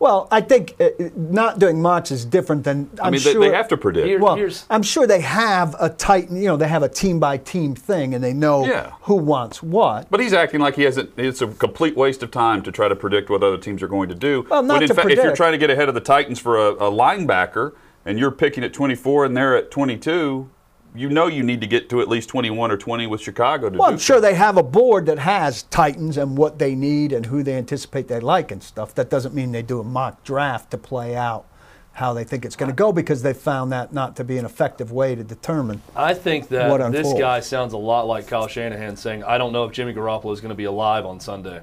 [0.00, 3.34] Well, I think uh, not doing much is different than I'm I mean, sure.
[3.34, 4.06] they, they have to predict.
[4.06, 7.20] Here- Well, Here's- I'm sure they have a tight, you know, they have a team
[7.20, 8.92] by team thing, and they know Yeah.
[9.02, 10.10] who wants what.
[10.10, 11.10] But he's acting like he hasn't.
[11.18, 14.08] It's a complete waste of time to try to predict what other teams are going
[14.08, 14.46] to do.
[14.50, 16.40] Well, not when in to fact, if you're trying to get ahead of the Titans
[16.40, 17.74] for a, a linebacker
[18.06, 20.48] and you're picking at 24 and they're at 22,
[20.94, 23.78] you know you need to get to at least 21 or 20 with Chicago to
[23.78, 24.20] Well, do I'm sure so.
[24.20, 28.08] they have a board that has Titans and what they need and who they anticipate
[28.08, 28.94] they like and stuff.
[28.94, 31.46] That doesn't mean they do a mock draft to play out
[31.92, 34.44] how they think it's going to go because they found that not to be an
[34.44, 35.82] effective way to determine.
[35.94, 39.52] I think that What this guy sounds a lot like Kyle Shanahan saying, "I don't
[39.52, 41.60] know if Jimmy Garoppolo is going to be alive on Sunday,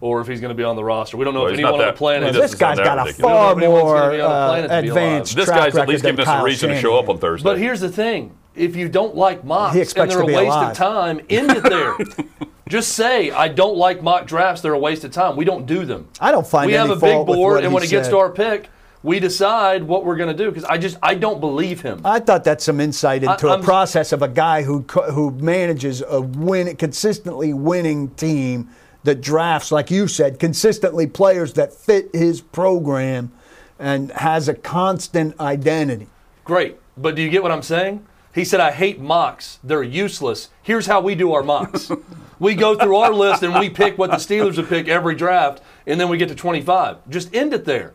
[0.00, 1.16] or if he's going to be on the roster.
[1.16, 2.96] We don't know Well, if anyone on the planet." he is doesn't this guy's got
[2.96, 5.02] that a far more be on the uh, planet to be alive.
[5.04, 7.08] advanced This track guy's at least record giving us a Kyle reason to show up
[7.08, 7.44] on Thursday.
[7.48, 10.70] But here's the thing: if you don't like mocks and they're a waste alive.
[10.72, 11.96] of time, end it there.
[12.68, 15.36] Just say, "I don't like mock drafts; they're a waste of time.
[15.36, 16.72] We don't do them." I don't find it.
[16.72, 18.68] we have a big board, and he when it gets to our pick,
[19.02, 20.50] we decide what we're going to do.
[20.50, 22.02] Because I just I don't believe him.
[22.04, 26.02] I thought that's some insight into I- a process of a guy who who manages
[26.06, 28.68] a win consistently winning team
[29.04, 33.32] that drafts, like you said, consistently players that fit his program
[33.78, 36.08] and has a constant identity.
[36.44, 36.78] Great.
[36.96, 38.04] But do you get what I'm saying?
[38.34, 39.58] He said, I hate mocks.
[39.64, 40.50] They're useless.
[40.62, 41.90] Here's how we do our mocks.
[42.38, 45.62] we go through our list and we pick what the Steelers would pick every draft,
[45.86, 46.98] and then we get to 25.
[47.08, 47.94] Just end it there.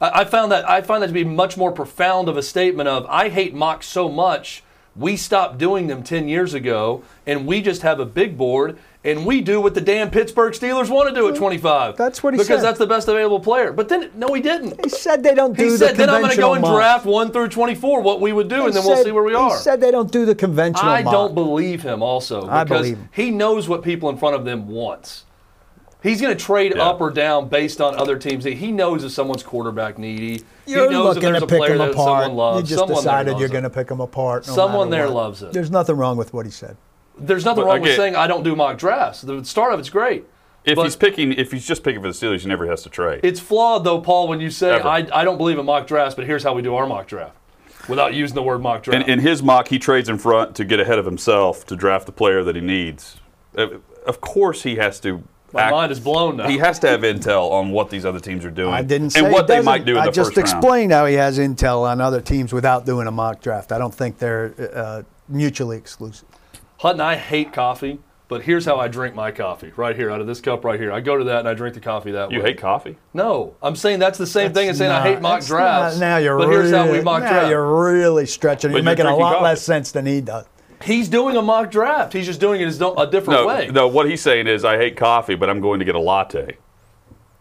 [0.00, 2.88] I, I found that I find that to be much more profound of a statement
[2.88, 4.62] of I hate mocks so much.
[4.96, 8.78] We stopped doing them 10 years ago, and we just have a big board,
[9.10, 11.96] and we do what the damn Pittsburgh Steelers want to do at 25.
[11.96, 12.62] That's what he because said.
[12.62, 13.72] that's the best available player.
[13.72, 14.82] But then, no, he didn't.
[14.84, 15.86] He said they don't do the conventional.
[15.86, 16.76] He the said, then I'm going to go and mock.
[16.76, 19.34] draft 1 through 24, what we would do, and He then we'll see where we
[19.34, 19.50] are.
[19.50, 21.12] He said they don't do the conventional I mock.
[21.12, 23.08] don't believe him also I because believe him.
[23.12, 25.24] he knows what people in front of them wants.
[26.00, 26.84] He's going to trade Yeah.
[26.84, 28.44] up or down based on other teams.
[28.44, 30.44] He knows if someone's quarterback needy.
[30.64, 32.22] You're he knows if looking there's to a pick player them that apart.
[32.22, 32.70] someone loves.
[32.70, 34.46] you just someone decided you're going to pick them apart.
[34.46, 35.14] no Someone there what.
[35.14, 35.52] loves it.
[35.52, 36.76] There's nothing wrong with what he said.
[37.20, 39.22] There's nothing But wrong with saying I don't do mock drafts.
[39.22, 40.24] The start of it's great.
[40.64, 42.90] If But- he's picking, if he's just picking for the Steelers, he never has to
[42.90, 43.20] trade.
[43.22, 44.86] It's flawed though, Paul, when you say Ever.
[44.88, 47.36] I, I don't believe in mock drafts, but here's how we do our mock draft,
[47.88, 49.08] without using the word mock draft.
[49.08, 52.06] In, in his mock, he trades in front to get ahead of himself to draft
[52.06, 53.16] the player that he needs.
[53.56, 53.68] Uh,
[54.06, 55.22] Of course, he has to.
[55.54, 56.48] My act- mind is blown now.
[56.48, 58.74] He has to have intel on what these other teams are doing.
[58.74, 60.58] I didn't say and what they might do in I the just first round.
[60.58, 63.72] explained how he has intel on other teams without doing a mock draft.
[63.72, 66.28] I don't think they're uh, mutually exclusive.
[66.78, 69.72] Hutton, I hate coffee, but here's how I drink my coffee.
[69.76, 70.92] Right here, out of this cup right here.
[70.92, 72.42] I go to that and I drink the coffee that You way.
[72.44, 72.96] You hate coffee?
[73.14, 75.96] No, I'm saying that's the same thing as saying I hate mock That's drafts.
[75.98, 77.50] not- now you're but really, here's how we mock now draft.
[77.50, 78.70] you're really stretching.
[78.70, 78.74] it.
[78.74, 79.44] But You're you're making a lot coffee.
[79.44, 80.44] less sense than he does.
[80.84, 82.12] He's doing a mock draft.
[82.12, 83.68] He's just doing it as a different No, way.
[83.72, 83.88] no.
[83.88, 86.56] What he's saying is, I hate coffee, but I'm going to get a latte.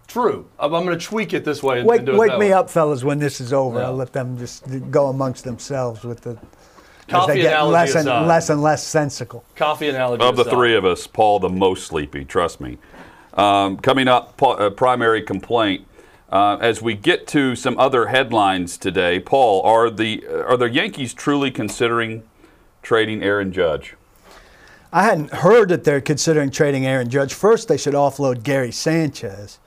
[0.08, 0.48] True.
[0.58, 2.40] I'm, I'm going to tweak it this way and, Wake, and do it wake that
[2.40, 2.54] me way.
[2.54, 3.78] up, fellas, when this is over.
[3.80, 3.86] Yeah.
[3.88, 6.40] I'll let them just go amongst themselves with the.
[7.08, 8.28] As Coffee they get analogy less and aside.
[8.28, 9.44] less and less sensical.
[9.56, 10.52] Coffee analogy Of the aside.
[10.52, 12.26] three of us, Paul the most sleepy.
[12.26, 12.78] Trust me.
[13.34, 15.86] Um, coming up, Paul, uh, primary complaint.
[16.30, 21.14] Uh, as we get to some other headlines today, Paul, are the are the Yankees
[21.14, 22.24] truly considering
[22.82, 23.96] trading Aaron Judge?
[24.92, 27.34] I hadn't heard that they're considering trading Aaron Judge.
[27.34, 29.60] First, they should offload Gary Sanchez,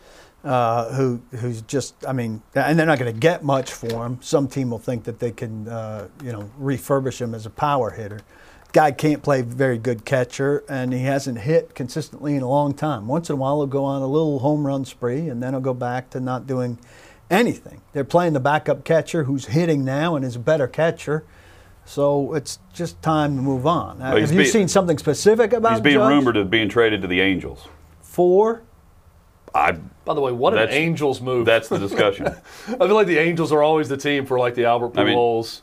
[0.45, 4.19] uh, who who's just, I mean, and they're not going to get much for him.
[4.23, 7.91] Some team will think that they can, uh, you know, refurbish him as a power
[7.91, 8.21] hitter.
[8.73, 13.09] Guy can't play very good catcher, and he hasn't hit consistently in a long time.
[13.09, 15.61] Once in a while, he'll go on a little home run spree, and then he'll
[15.61, 16.79] go back to not doing
[17.29, 17.81] anything.
[17.93, 21.25] They're playing the backup catcher who's hitting now and is a better catcher.
[21.85, 23.97] So it's just time to move on.
[23.97, 25.75] He's Have you be- seen something specific about him?
[25.79, 26.09] He's being Judge?
[26.11, 27.67] rumored of being traded to the Angels.
[28.01, 28.63] for?
[29.53, 29.77] I,
[30.11, 31.47] By the way, what an Angels move.
[31.47, 32.27] that's the discussion.
[32.67, 35.17] I feel like the Angels are always the team for like the Albert I mean-
[35.17, 35.61] Pujols,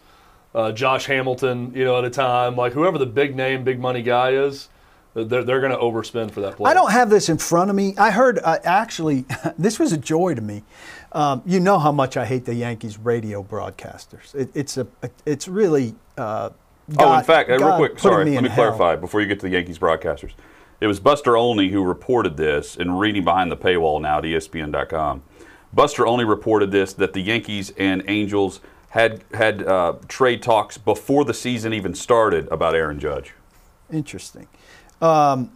[0.56, 2.56] uh, Josh Hamilton, you know, at a time.
[2.56, 4.70] Like whoever the big name, big money guy is,
[5.14, 6.72] they're, they're going to overspend for that player.
[6.72, 7.94] I don't have this in front of me.
[7.98, 9.26] I heard uh, actually,
[9.58, 10.64] this was a joy to me.
[11.12, 14.34] Um, you know how much I hate the Yankees radio broadcasters.
[14.34, 14.88] It, it's a,
[15.26, 15.94] it's really.
[16.18, 16.52] Uh,
[16.98, 18.56] oh, in fact, uh, real quick, sorry, me let in me hell.
[18.56, 20.32] clarify before you get to the Yankees broadcasters.
[20.80, 25.24] It was Buster Olney who reported this and reading behind the paywall now at ESPN.com.
[25.74, 31.26] Buster Olney reported this that the Yankees and Angels had had uh, trade talks before
[31.26, 33.34] the season even started about Aaron Judge.
[33.92, 34.48] Interesting.
[35.02, 35.52] Um,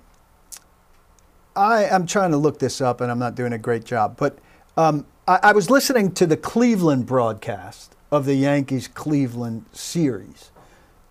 [1.56, 4.16] I am trying to look this up, and I'm not doing a great job.
[4.18, 4.38] But
[4.78, 10.52] um, I, I was listening to the Cleveland broadcast of the Yankees Cleveland series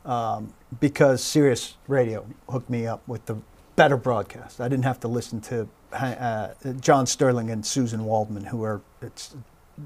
[0.04, 3.36] um, because Sirius Radio hooked me up with the
[3.80, 4.60] better broadcast.
[4.60, 6.48] I didn't have to listen to uh,
[6.80, 9.34] John Sterling and Suzyn Waldman, who are it's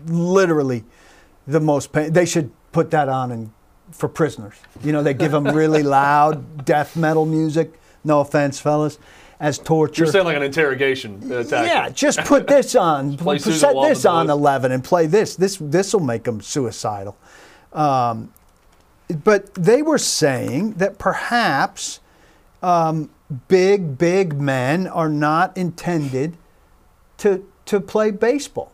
[0.08, 0.82] literally
[1.46, 2.12] the most pain.
[2.12, 3.52] They should put that on and
[3.92, 4.56] for prisoners.
[4.82, 7.72] You know, they give them really loud death metal music.
[8.02, 8.98] No offense, fellas,
[9.38, 10.02] as torture.
[10.02, 11.64] You're saying like an interrogation attack.
[11.64, 13.16] yeah, just put this on.
[13.26, 14.32] Play Suzyn set Waldman's this on voice.
[14.32, 15.36] 11 and play this.
[15.36, 17.16] This this will make them suicidal.
[17.72, 18.34] Um,
[19.22, 22.00] but they were saying that perhaps
[22.60, 23.10] um,
[23.48, 26.36] big big men are not intended
[27.18, 28.72] to to play baseball.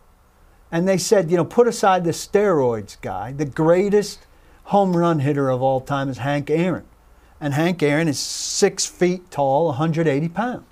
[0.72, 3.32] And they said, you know, put aside the steroids guy.
[3.32, 4.26] The greatest
[4.64, 6.84] home run hitter of all time is Hank Aaron.
[7.40, 10.66] And Hank Aaron is six feet tall, 180 pounds.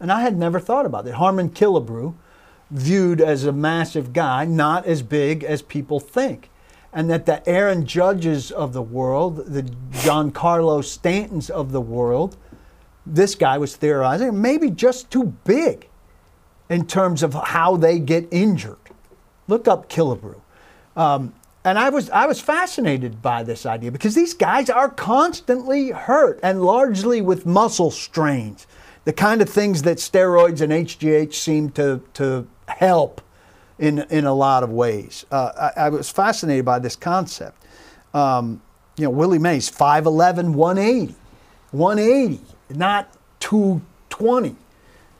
[0.00, 1.14] And I had never thought about that.
[1.14, 2.14] Harmon Killebrew,
[2.70, 6.50] viewed as a massive guy, not as big as people think.
[6.92, 12.36] And that the Aaron Judges of the world, the Giancarlo Stantons of the world,
[13.06, 15.88] this guy was theorizing, maybe just too big
[16.68, 18.78] in terms of how they get injured.
[19.46, 20.40] Look up Killebrew.
[20.96, 25.90] Um, and I was I was fascinated by this idea because these guys are constantly
[25.90, 28.66] hurt and largely with muscle strains,
[29.04, 33.22] the kind of things that steroids and HGH seem to to help
[33.78, 35.24] in in a lot of ways.
[35.30, 37.64] Uh, I, I was fascinated by this concept.
[38.12, 38.60] Um,
[38.96, 41.16] you know, Willie Mays, 5'11", 180,
[41.74, 44.56] 180, not 220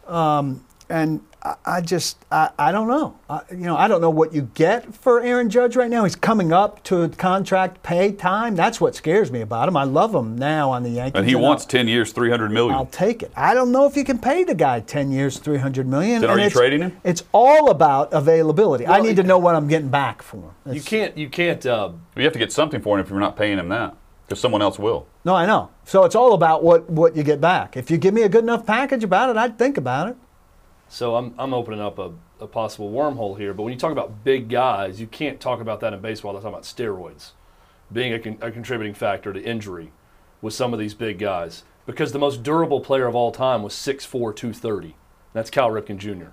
[0.07, 3.19] Um, and I, I just I, I don't know.
[3.29, 6.05] I, you know, I don't know what you get for Aaron Judge right now.
[6.05, 8.55] He's coming up to contract pay time.
[8.55, 9.77] That's what scares me about him.
[9.77, 12.75] I love him now on the Yankees, And he I'll- wants 10 years, 300 million.
[12.75, 13.33] I'll take it.
[13.37, 16.21] I don't know if you can pay the guy 10 years, 300 million.
[16.21, 16.97] Then are and you it's- trading him?
[17.03, 18.87] It's all about availability.
[18.87, 20.75] I Well, need to know what I'm getting back for him.
[20.75, 21.17] You can't.
[21.19, 21.65] You can't.
[21.67, 23.95] Uh, you have to get something for him if you're not paying him now,
[24.35, 25.07] because someone else will.
[25.25, 25.71] No, I know.
[25.85, 27.77] So it's all about what, what you get back.
[27.77, 30.17] If you give me a good enough package about it, I'd think about it.
[30.89, 32.11] so I'm I'm opening up a,
[32.41, 33.55] a possible wormhole here.
[33.55, 36.35] But when you talk about big guys, you can't talk about that in baseball.
[36.35, 37.31] without talking about steroids
[37.93, 39.93] being a, con- a contributing factor to injury
[40.43, 41.63] with some of these big guys.
[41.87, 44.97] Because the most durable player of all time was 6'4", 230.
[45.35, 46.33] That's Cal Ripken Jr.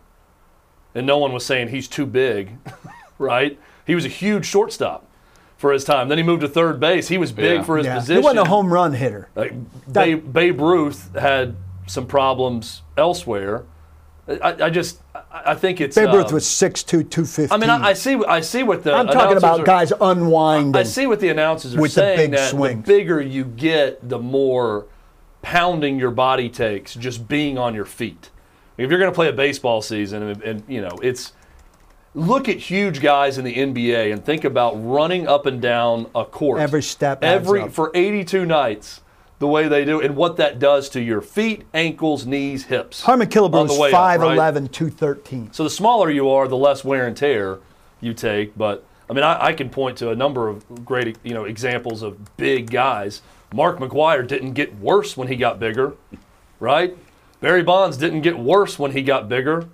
[0.96, 2.58] And no one was saying he's too big,
[3.20, 3.60] right?
[3.86, 5.06] He was a huge shortstop
[5.62, 6.10] for his time.
[6.10, 7.08] Then he moved to third base.
[7.08, 7.64] He was big Yeah.
[7.64, 8.00] for his Yeah.
[8.00, 8.22] position.
[8.22, 9.30] He wasn't a home run hitter.
[9.36, 9.54] Like
[9.92, 11.56] Babe, Babe Ruth had
[11.86, 13.64] some problems elsewhere.
[14.28, 15.96] I, I just, I, I think it's.
[15.96, 17.52] Babe uh, Ruth was 6'2", 215.
[17.52, 18.94] I mean, I, I see, I see what the.
[18.94, 20.76] I'm talking about are- guys unwinding.
[20.76, 22.18] I see what the announcers are with the saying.
[22.18, 22.84] big that swings.
[22.86, 24.88] the bigger you get, the more
[25.44, 28.30] pounding your body takes just being on your feet.
[28.78, 31.34] If you're going to play a baseball season, and, and you know it's
[32.14, 36.26] look at huge guys in the NBA and think about running up and down a
[36.26, 39.02] court Every step every for 82 nights.
[39.40, 43.02] The way they do, and what that does to your feet, ankles, knees, hips.
[43.02, 44.38] Harmon on Killebrew way up, right?
[44.68, 45.52] 213.
[45.52, 47.58] So the smaller you are, the less wear and tear
[48.02, 48.56] you take.
[48.56, 52.04] But I mean, I, I can point to a number of great, you know, examples
[52.04, 53.24] of big guys.
[53.52, 55.96] Mark McGwire didn't get worse when he got bigger,
[56.60, 56.96] right?
[57.40, 59.68] Barry Bonds didn't get worse when he got bigger.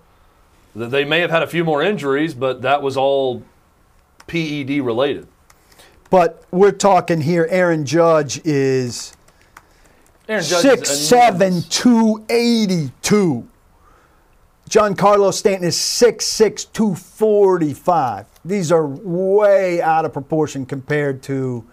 [0.76, 3.44] Th- They may have had a few more injuries, but that was all
[4.28, 5.28] PED related.
[6.10, 9.14] But we're talking here, Aaron Judge is
[10.30, 13.48] Aaron Judge six is seven two eighty two.
[14.70, 18.26] Giancarlo Stanton is six six two forty five.
[18.44, 21.66] These are way out of proportion compared to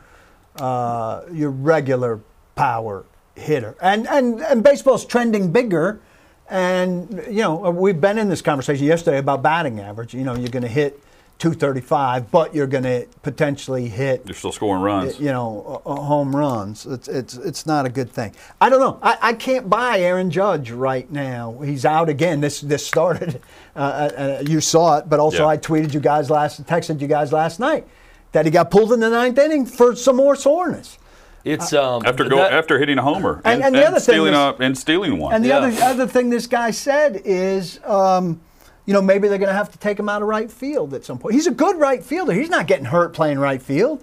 [0.57, 2.21] uh, your regular
[2.55, 3.05] power
[3.37, 3.77] hitter.
[3.81, 6.01] And and and baseball's trending bigger.
[6.49, 10.15] And you know we've been in this conversation yesterday about batting average.
[10.15, 11.01] You know you're going to hit
[11.39, 15.19] 235, but you're going to potentially hit You're still scoring runs.
[15.19, 16.87] you know, uh, uh, home runs.
[16.87, 18.35] It's it's it's not a good thing.
[18.61, 18.99] I don't know.
[19.03, 21.59] I, I can't buy Aaron Judge right now.
[21.61, 22.41] He's out again.
[22.41, 23.41] This this started.
[23.77, 25.49] Uh, uh, you saw it, but also Yeah.
[25.49, 27.85] I tweeted you guys last, texted you guys last night
[28.31, 30.97] that he got pulled in the ninth inning for some more soreness.
[31.45, 34.33] It's um after go that- after hitting a homer And- and the other thing stealing
[34.33, 35.35] is- a, and stealing one.
[35.35, 35.59] And the Yeah.
[35.59, 38.41] other other thing this guy said is, um,
[38.87, 41.05] you know, maybe they're going to have to take him out of right field at
[41.05, 41.35] some point.
[41.35, 42.33] He's a good right fielder.
[42.33, 44.03] He's not getting hurt playing right field.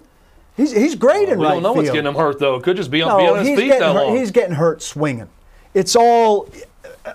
[0.56, 1.76] He's he's great in right we right don't know field.
[1.78, 2.56] what's getting him hurt though.
[2.56, 4.06] It could just be on, No, be on his he's feet getting that hurt.
[4.06, 4.16] long.
[4.16, 5.28] He's getting hurt swinging.
[5.74, 6.46] It's all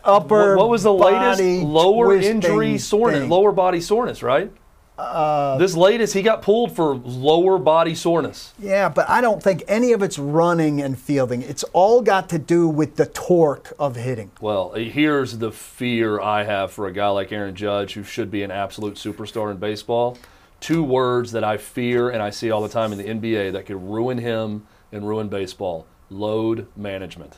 [0.03, 0.55] upper.
[0.55, 3.21] What, what was the latest lower injury soreness?
[3.21, 3.29] thing.
[3.29, 4.51] Lower body soreness, right?
[4.97, 8.53] Uh, this latest, he got pulled for lower body soreness.
[8.59, 11.43] Yeah, but I don't think any of it's running and fielding.
[11.43, 14.31] It's all got to do with the torque of hitting.
[14.41, 18.41] Well, here's the fear I have for a guy like Aaron Judge, who should be
[18.41, 20.17] an absolute superstar in baseball.
[20.59, 23.67] Two words that I fear and I see all the time in the NBA that
[23.67, 27.37] could ruin him and ruin baseball load management.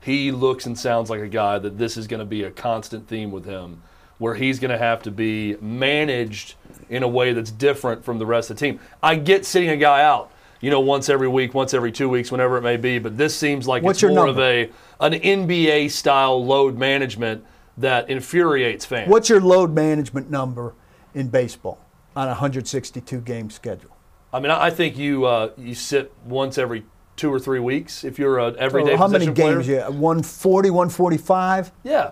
[0.00, 3.08] He looks and sounds like a guy that this is going to be a constant
[3.08, 3.82] theme with him,
[4.18, 6.54] where he's going to have to be managed
[6.88, 8.80] in a way that's different from the rest of the team.
[9.02, 12.30] I get sitting a guy out, you know, once every week, once every two weeks,
[12.32, 14.30] whenever it may be, but this seems like What's it's more number?
[14.30, 14.70] of a
[15.00, 17.44] an NBA style load management
[17.78, 19.10] that infuriates fans.
[19.10, 20.74] What's your load management number
[21.14, 21.78] in baseball
[22.14, 23.96] on a 162 game schedule?
[24.32, 26.84] I mean, I think you uh, you sit once every
[27.16, 29.66] two or three weeks if you're an everyday So how many games?
[29.66, 29.78] player.
[29.80, 31.72] Yeah, 140, 145.
[31.84, 32.10] Yeah,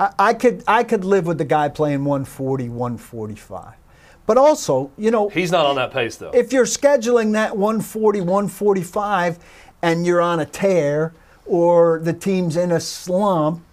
[0.00, 3.74] I, I could I could live with the guy playing 140, 145.
[4.26, 6.30] But also, you know, he's not on that pace though.
[6.34, 9.38] if you're scheduling that 140, 145
[9.82, 11.14] and you're on a tear
[11.46, 13.64] or the team's in a slump,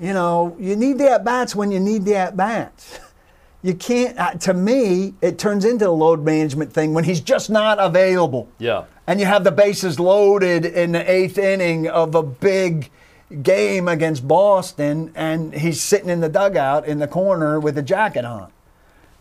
[0.00, 3.00] you know, you need the at bats when you need the at bats.
[3.60, 7.50] You can't, uh, to me, it turns into a load management thing when he's just
[7.50, 8.48] not available.
[8.58, 12.88] yeah, And you have the bases loaded in the eighth inning of a big
[13.42, 18.24] game against Boston, and he's sitting in the dugout in the corner with a jacket
[18.24, 18.52] on.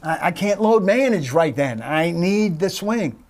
[0.01, 1.81] I, I can't load manage right then.
[1.81, 3.23] I need the swing.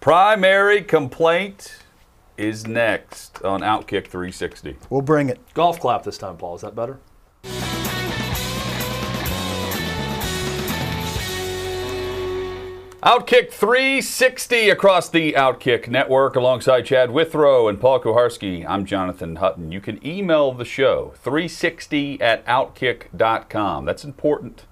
[0.00, 1.78] Primary complaint
[2.38, 4.76] is next on Outkick 360.
[4.88, 5.38] We'll bring it.
[5.52, 6.54] golf clap this time, Paul.
[6.54, 6.98] Is that better?
[13.02, 18.66] Outkick 360 across the Outkick network alongside Chad Withrow and Paul Kuharsky.
[18.68, 19.72] I'm Jonathan Hutton.
[19.72, 23.86] You can email the show 360 at outkick.com.
[23.86, 24.66] That's important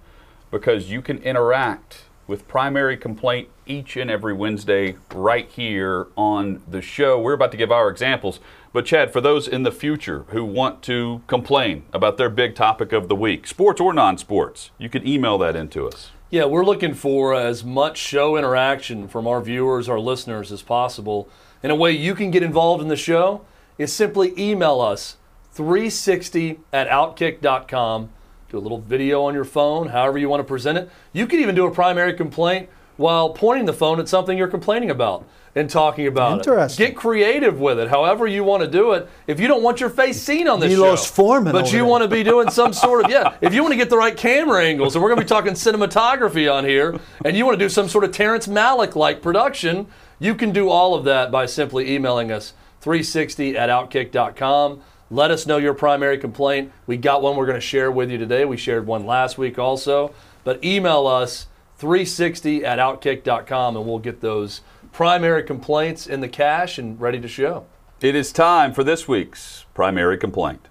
[0.51, 6.83] because you can interact with primary complaint each and every Wednesday right here on the
[6.83, 7.19] show.
[7.19, 8.41] We're about to give our examples.
[8.75, 12.93] But, Chad, for those in the future who want to complain about their big topic
[12.93, 16.11] of the week, sports or non sports, you can email that into us.
[16.31, 21.27] Yeah, we're looking for as much show interaction from our viewers, our listeners as possible.
[21.63, 23.47] And a way you can get involved in the show
[23.79, 25.17] is simply email us
[25.53, 28.11] 360 at outkick.com.
[28.51, 30.91] Do a little video on your phone, however you want to present it.
[31.15, 32.69] You can even do a primary complaint
[32.99, 35.27] while pointing the phone at something you're complaining about
[35.59, 36.85] and talking about Interesting.
[36.85, 36.89] it.
[36.89, 39.09] Get creative with it, however you want to do it.
[39.27, 41.85] If you don't want your face seen on this Milos show, Forman but you there.
[41.85, 44.17] want to be doing some sort of yeah, if you want to get the right
[44.17, 47.65] camera angles, and we're going to be talking cinematography on here, and you want to
[47.65, 49.87] do some sort of Terrence Malick like production,
[50.19, 54.81] you can do all of that by simply emailing us 360 at outkick.com.
[55.11, 56.71] Let us know your primary complaint.
[56.87, 58.45] We got one we're going to share with you today.
[58.45, 60.13] We shared one last week also.
[60.45, 61.47] But email us
[61.79, 64.61] 360 at outkick.com and we'll get those
[64.99, 67.65] primary complaints in the cache and ready to show.
[68.01, 70.67] It is time for this week's primary complaint.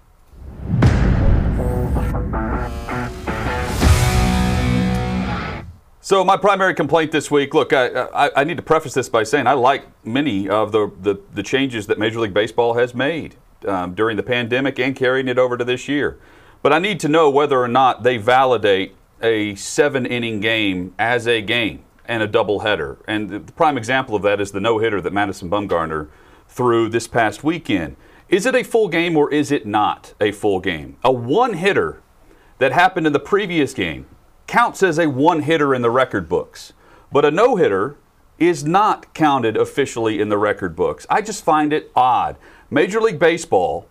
[6.02, 7.54] So my primary complaint this week.
[7.54, 10.92] Look, I, I, I need to preface this by saying I like many of the,
[11.00, 15.28] the, the changes that Major League Baseball has made um, during the pandemic and carrying
[15.28, 16.18] it over to this year.
[16.60, 21.26] But I need to know whether or not they validate a seven inning game as
[21.26, 22.98] a game and a doubleheader.
[23.06, 26.08] And the prime example of that is the no hitter that Madison Bumgarner
[26.48, 27.96] threw this past weekend.
[28.28, 30.96] Is it a full game or is it not a full game?
[31.04, 32.02] A one hitter
[32.58, 34.06] that happened in the previous game
[34.46, 36.72] counts as a one hitter in the record books,
[37.12, 37.96] but a no hitter
[38.38, 41.06] is not counted officially in the record books.
[41.10, 42.36] I just find it odd.
[42.70, 43.86] Major League Baseball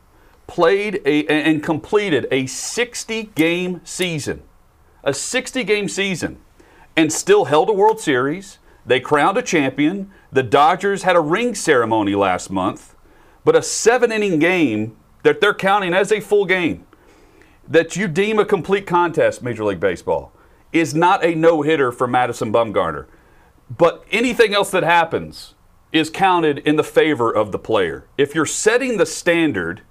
[0.47, 4.43] played a, and completed a 60 game season,
[5.03, 6.39] a 60 game season,
[6.97, 8.57] and still held a World Series.
[8.85, 10.11] They crowned a champion.
[10.31, 12.95] The Dodgers had a ring ceremony last month,
[13.45, 16.85] but a seven inning game that they're counting as a full game
[17.67, 20.31] that you deem a complete contest, Major League Baseball,
[20.71, 23.05] is not a no hitter for Madison Bumgarner.
[23.69, 25.53] But anything else that happens
[25.91, 28.07] is counted in the favor of the player.
[28.17, 29.81] If you're setting the standard,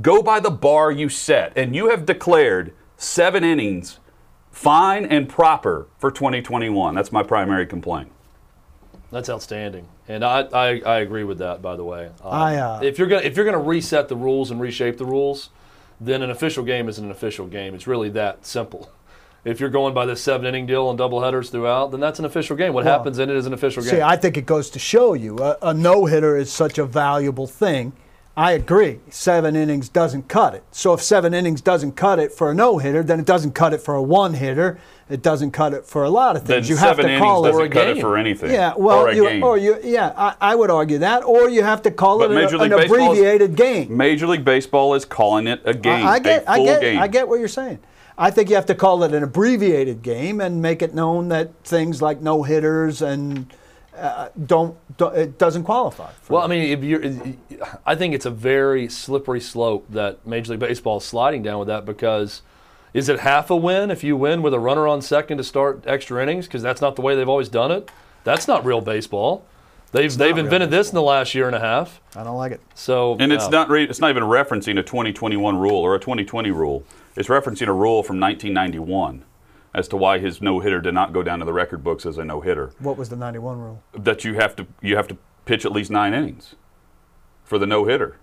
[0.00, 1.52] go by the bar you set.
[1.56, 3.98] And you have declared seven innings
[4.58, 6.94] fine and proper for 2021.
[6.94, 8.10] That's my primary complaint.
[9.10, 11.62] That's outstanding, and I, I, I agree with that.
[11.62, 14.50] By the way, Um, I, uh, if you're gonna if you're gonna reset the rules
[14.50, 15.48] and reshape the rules,
[15.98, 17.74] then an official game isn't an official game.
[17.74, 18.90] It's really that simple.
[19.44, 22.26] If you're going by this seven inning deal and double headers throughout, then that's an
[22.26, 22.74] official game.
[22.74, 23.92] What Well, happens in it is an official game.
[23.92, 26.84] See, I think it goes to show you a, a no hitter is such a
[26.84, 27.92] valuable thing.
[28.38, 29.00] I agree.
[29.10, 30.62] Seven innings doesn't cut it.
[30.70, 33.72] So if seven innings doesn't cut it for a no hitter, then it doesn't cut
[33.74, 34.78] it for a one hitter.
[35.10, 36.68] It doesn't cut it for a lot of things.
[36.68, 37.50] Then you have to call it.
[37.50, 38.52] doesn't a cut it for anything.
[38.52, 39.42] Yeah, well, or a you, game.
[39.42, 42.34] or you, yeah, I, I would argue that, or you have to call But it
[42.34, 43.96] Major a, League an Baseball is- abbreviated game.
[43.96, 47.00] Major League Baseball is calling it a game, I, I get, I get, game.
[47.00, 47.80] I get what you're saying.
[48.16, 51.54] I think you have to call it an abbreviated game and make it known that
[51.64, 53.52] things like no hitters and
[53.98, 56.10] uh, don't, don't it doesn't qualify.
[56.22, 56.54] for Well, that.
[56.54, 60.98] I mean, if you're, I think it's a very slippery slope that Major League Baseball
[60.98, 62.42] is sliding down with that because
[62.94, 65.84] is it half a win if you win with a runner on second to start
[65.86, 66.46] extra innings?
[66.46, 67.90] Because that's not the way they've always done it.
[68.24, 69.44] That's not real baseball.
[69.90, 72.00] They've they've invented this in the last year and a half.
[72.14, 72.60] I don't like it.
[72.74, 76.50] So And it's not re- it's not even referencing a 2021 rule or a 2020
[76.50, 76.84] rule.
[77.16, 79.24] It's referencing a rule from 1991
[79.74, 82.18] as to why his no hitter did not go down to the record books as
[82.18, 82.72] a no hitter.
[82.78, 83.82] What was the 91 rule?
[83.92, 86.54] That you have to you have to pitch at least nine innings
[87.44, 88.16] for the no hitter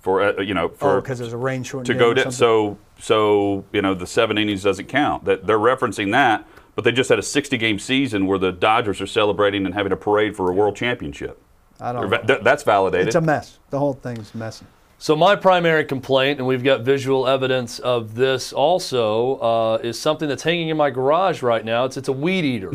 [0.00, 2.32] for uh, you know Oh, for because there's a range to go down.
[2.32, 5.24] So so you know the seven innings doesn't count.
[5.24, 9.00] That they're referencing that, but they just had a 60 game season where the Dodgers
[9.00, 11.40] are celebrating and having a parade for a world championship.
[11.80, 13.08] I don't va- th- that's validated.
[13.08, 13.58] It's a mess.
[13.70, 14.64] The whole thing's messy.
[14.98, 20.28] So my primary complaint, and we've got visual evidence of this also, uh, is something
[20.28, 21.84] that's hanging in my garage right now.
[21.84, 22.72] It's it's a weed eater.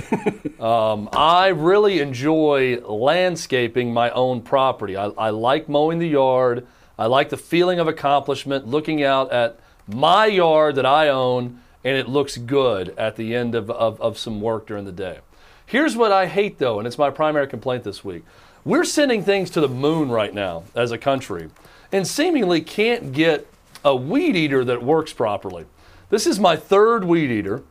[0.63, 4.97] um, I really enjoy landscaping my own property.
[4.97, 6.67] I, I like mowing the yard.
[6.99, 9.57] I like the feeling of accomplishment, looking out at
[9.87, 14.17] my yard that I own, and it looks good at the end of, of, of
[14.17, 15.19] some work during the day.
[15.65, 18.25] Here's what I hate though, and it's my primary complaint this week.
[18.65, 21.49] We're sending things to the moon right now as a country
[21.91, 23.47] and seemingly can't get
[23.83, 25.65] a weed eater that works properly.
[26.09, 27.63] This is my third weed eater,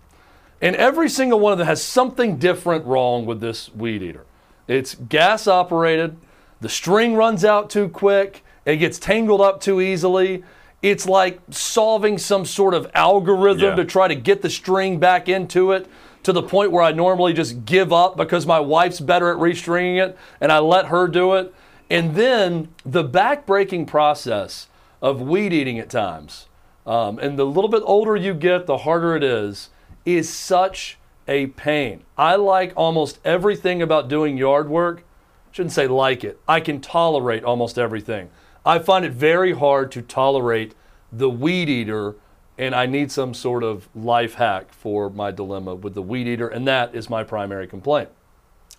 [0.61, 4.25] and every single one of them has something different wrong with this weed eater.
[4.67, 6.17] It's gas operated,
[6.61, 10.45] the string runs out too quick, it gets tangled up too easily.
[10.83, 13.75] It's like solving some sort of algorithm Yeah.
[13.77, 15.87] to try to get the string back into it
[16.23, 20.01] to the point where I normally just give up because my wife's better at restringing
[20.05, 21.53] it and I let her do it.
[21.91, 24.69] And then the back-breaking process
[25.01, 26.47] of weed eating at times,
[26.87, 29.71] um, and the little bit older you get, the harder it is,
[30.05, 32.03] is such a pain.
[32.17, 35.05] I like almost everything about doing yard work.
[35.51, 36.41] Shouldn't say like it.
[36.47, 38.31] I can tolerate almost everything.
[38.65, 40.75] I find it very hard to tolerate
[41.11, 42.17] the weed eater,
[42.59, 46.49] and I need some sort of life hack for my dilemma with the weed eater,
[46.49, 48.11] and that is my primary complaint.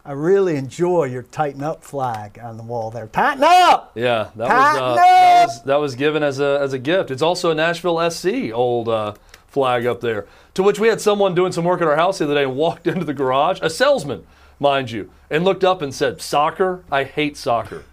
[0.10, 3.06] I really enjoy your tighten up flag on the wall there.
[3.06, 3.92] Tighten up!
[3.94, 7.12] Yeah, that was, Tighten uh, that was that was given as a as a gift.
[7.12, 9.14] It's also a Nashville SC old uh,
[9.46, 10.26] flag up there.
[10.56, 12.56] To which we had someone doing some work at our house the other day and
[12.56, 14.26] walked into the garage, a salesman,
[14.60, 16.84] mind you, and looked up and said, "Soccer?
[16.92, 17.84] I hate soccer."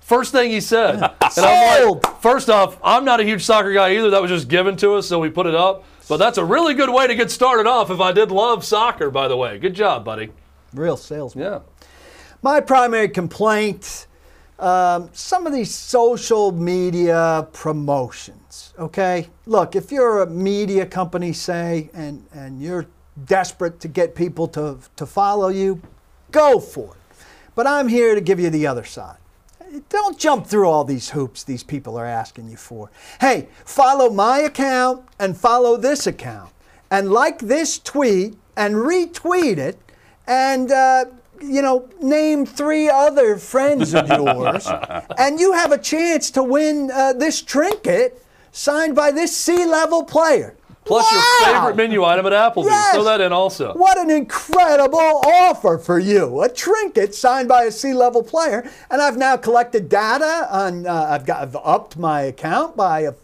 [0.00, 0.94] First thing he said.
[1.00, 2.02] and I'm Sold.
[2.02, 4.10] like, first off, I'm not a huge soccer guy either.
[4.10, 5.84] That was just given to us, so we put it up.
[6.08, 7.88] But that's a really good way to get started off.
[7.88, 10.32] If I did love soccer, by the way, good job, buddy.
[10.74, 11.44] Real salesman.
[11.44, 11.60] Yeah.
[12.42, 14.06] My primary complaint
[14.62, 19.28] um, some of these social media promotions, okay?
[19.44, 22.86] Look, if you're a media company, say, and, and you're
[23.24, 25.82] desperate to get people to, to follow you,
[26.30, 27.16] go for it.
[27.56, 29.16] But I'm here to give you the other side.
[29.88, 32.90] Don't jump through all these hoops these people are asking you for.
[33.20, 36.52] Hey, follow my account and follow this account
[36.90, 39.78] and like this tweet and retweet it
[40.26, 41.04] and uh,
[41.40, 44.68] you know name three other friends of yours
[45.18, 50.54] and you have a chance to win uh, this trinket signed by this C-level player.
[50.84, 51.36] Plus Wow!
[51.40, 52.66] your favorite menu item at Applebee's.
[52.66, 52.94] Yes.
[52.94, 53.72] Throw that in also.
[53.74, 56.42] What an incredible offer for you.
[56.42, 58.68] A trinket signed by a C level player.
[58.90, 63.14] And I've now collected data on, uh, I've, got, I've upped my account by a,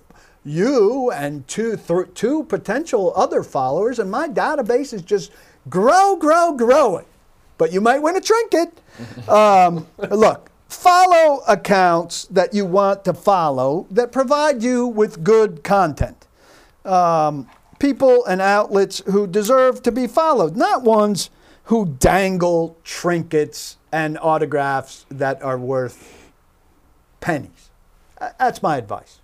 [0.44, 1.76] you and two,
[2.14, 5.32] two potential other followers, and my database is just
[5.68, 7.06] grow, grow, growing.
[7.56, 8.80] But you might win a trinket.
[9.28, 16.28] Um, look, follow accounts that you want to follow that provide you with good content
[16.88, 17.48] um,
[17.78, 21.30] people and outlets who deserve to be followed, not ones
[21.64, 26.32] who dangle trinkets and autographs that are worth
[27.20, 27.70] pennies.
[28.38, 29.20] That's my advice.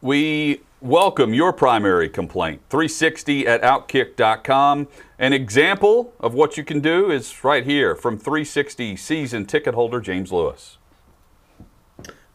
[0.00, 2.62] We welcome your primary complaint.
[2.70, 4.86] 360 at Outkick.com.
[5.18, 10.00] An example of what you can do is right here from 360 season ticket holder
[10.00, 10.78] James Lewis.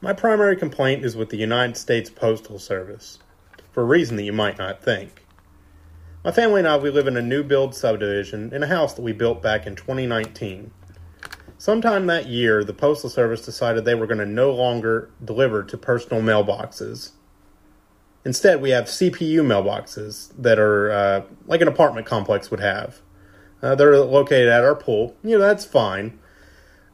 [0.01, 3.19] My primary complaint is with the United States Postal Service,
[3.71, 5.25] for a reason that you might not think.
[6.23, 9.01] My family and I, we live in a new build subdivision in a house that
[9.01, 10.71] we built back in 2019.
[11.57, 15.77] Sometime that year, the Postal Service decided they were going to no longer deliver to
[15.77, 17.11] personal mailboxes.
[18.23, 23.01] Instead, we have CBU mailboxes that are uh, like an apartment complex would have.
[23.61, 25.15] Uh, they're located at our pool.
[25.23, 26.19] You know, that's fine.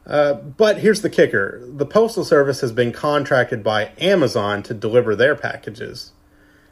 [0.08, 5.14] Uh, but here's the kicker the Postal Service has been contracted by Amazon to deliver
[5.14, 6.12] their packages.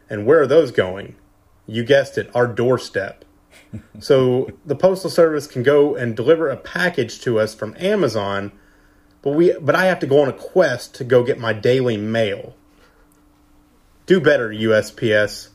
[0.08, 1.16] And where are those going?
[1.66, 3.24] You guessed it, our doorstep.
[3.98, 8.52] so the Postal Service can go and deliver a package to us from Amazon,
[9.20, 11.98] but we but I have to go on a quest to go get my daily
[11.98, 12.54] mail.
[14.06, 15.48] Do better, USPS.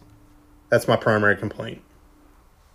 [0.70, 1.82] That's my primary complaint.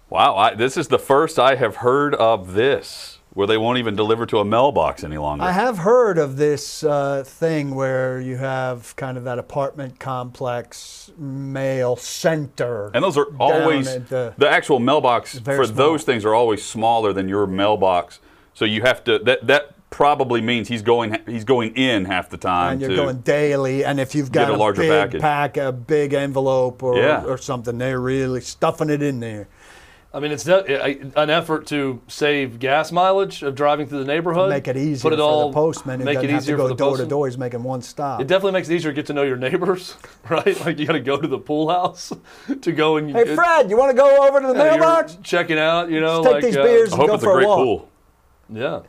[0.08, 3.96] Wow, I, this is the first I have heard of this, where they won't even
[3.96, 5.44] deliver to a mailbox any longer.
[5.44, 11.10] I have heard of this uh, thing where you have kind of that apartment complex
[11.18, 12.90] mail center.
[12.94, 15.76] and those are always the- the, actual mailbox for small.
[15.76, 18.20] those things are always smaller than your mailbox.
[18.54, 22.36] So you have to that that probably means he's going he's going in half the
[22.36, 22.72] time.
[22.72, 25.20] and you're to- going daily, and if you've got Get a larger big package.
[25.22, 27.24] pack, a big envelope or, Yeah.
[27.24, 29.48] or something, they're really stuffing it in there.
[30.12, 34.50] I mean, it's an effort to save gas mileage of driving through the neighborhood.
[34.50, 36.68] Make it easier Put it for all, the postman make it easier to for go
[36.68, 37.26] the door to door.
[37.26, 38.20] He's making one stop.
[38.20, 39.94] It definitely makes it easier to get to know your neighbors,
[40.28, 40.58] right?
[40.64, 42.12] Like you got to go to the pool house
[42.60, 45.16] to go and hey, Fred, you want to go over to the Yeah, you're mailbox?
[45.22, 45.90] checking out.
[45.90, 47.34] You know, Let's take like these uh, beers I hope go it's a for a
[47.36, 47.58] great walk.
[47.58, 47.88] pool.
[48.52, 48.80] Yeah,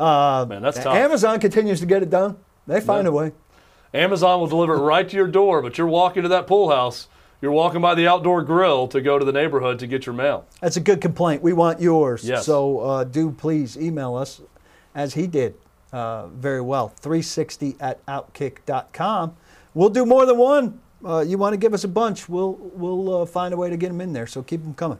[0.00, 0.96] Uh, man, that's tough.
[0.96, 2.36] Amazon continues to get it done.
[2.66, 3.10] They find Yeah.
[3.10, 3.32] a way.
[3.92, 7.08] Amazon will deliver it right to your door, but you're walking to that pool house.
[7.42, 10.44] You're walking by the outdoor grill to go to the neighborhood to get your mail.
[10.60, 11.42] That's a good complaint.
[11.42, 12.22] We want yours.
[12.24, 12.46] Yes.
[12.46, 14.40] So uh, do please email us,
[14.94, 15.54] as he did
[15.92, 19.36] uh, very well, 360 at outkick.com.
[19.74, 20.80] We'll do more than one.
[21.04, 23.76] Uh, you want to give us a bunch, we'll, we'll uh, find a way to
[23.76, 24.26] get them in there.
[24.26, 24.98] So keep them coming.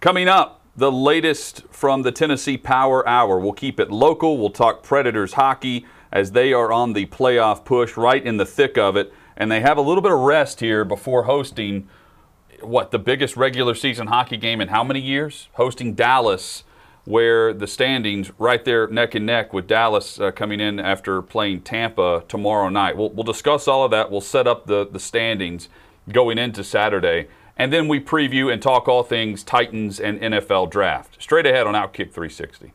[0.00, 3.38] Coming up, the latest from the Tennessee Power Hour.
[3.38, 4.38] We'll keep it local.
[4.38, 8.76] We'll talk Predators hockey as they are on the playoff push, right in the thick
[8.78, 9.12] of it.
[9.36, 11.88] And they have a little bit of rest here before hosting
[12.60, 15.48] what the biggest regular season hockey game in how many years?
[15.54, 16.64] Hosting Dallas,
[17.04, 21.62] where the standings right there neck and neck with Dallas uh, coming in after playing
[21.62, 22.96] Tampa tomorrow night.
[22.96, 24.10] We'll, we'll discuss all of that.
[24.10, 25.68] We'll set up the, the standings
[26.08, 27.28] going into Saturday.
[27.56, 31.16] And then we preview and talk all things Titans and NFL draft.
[31.22, 32.72] Straight ahead on Outkick 360.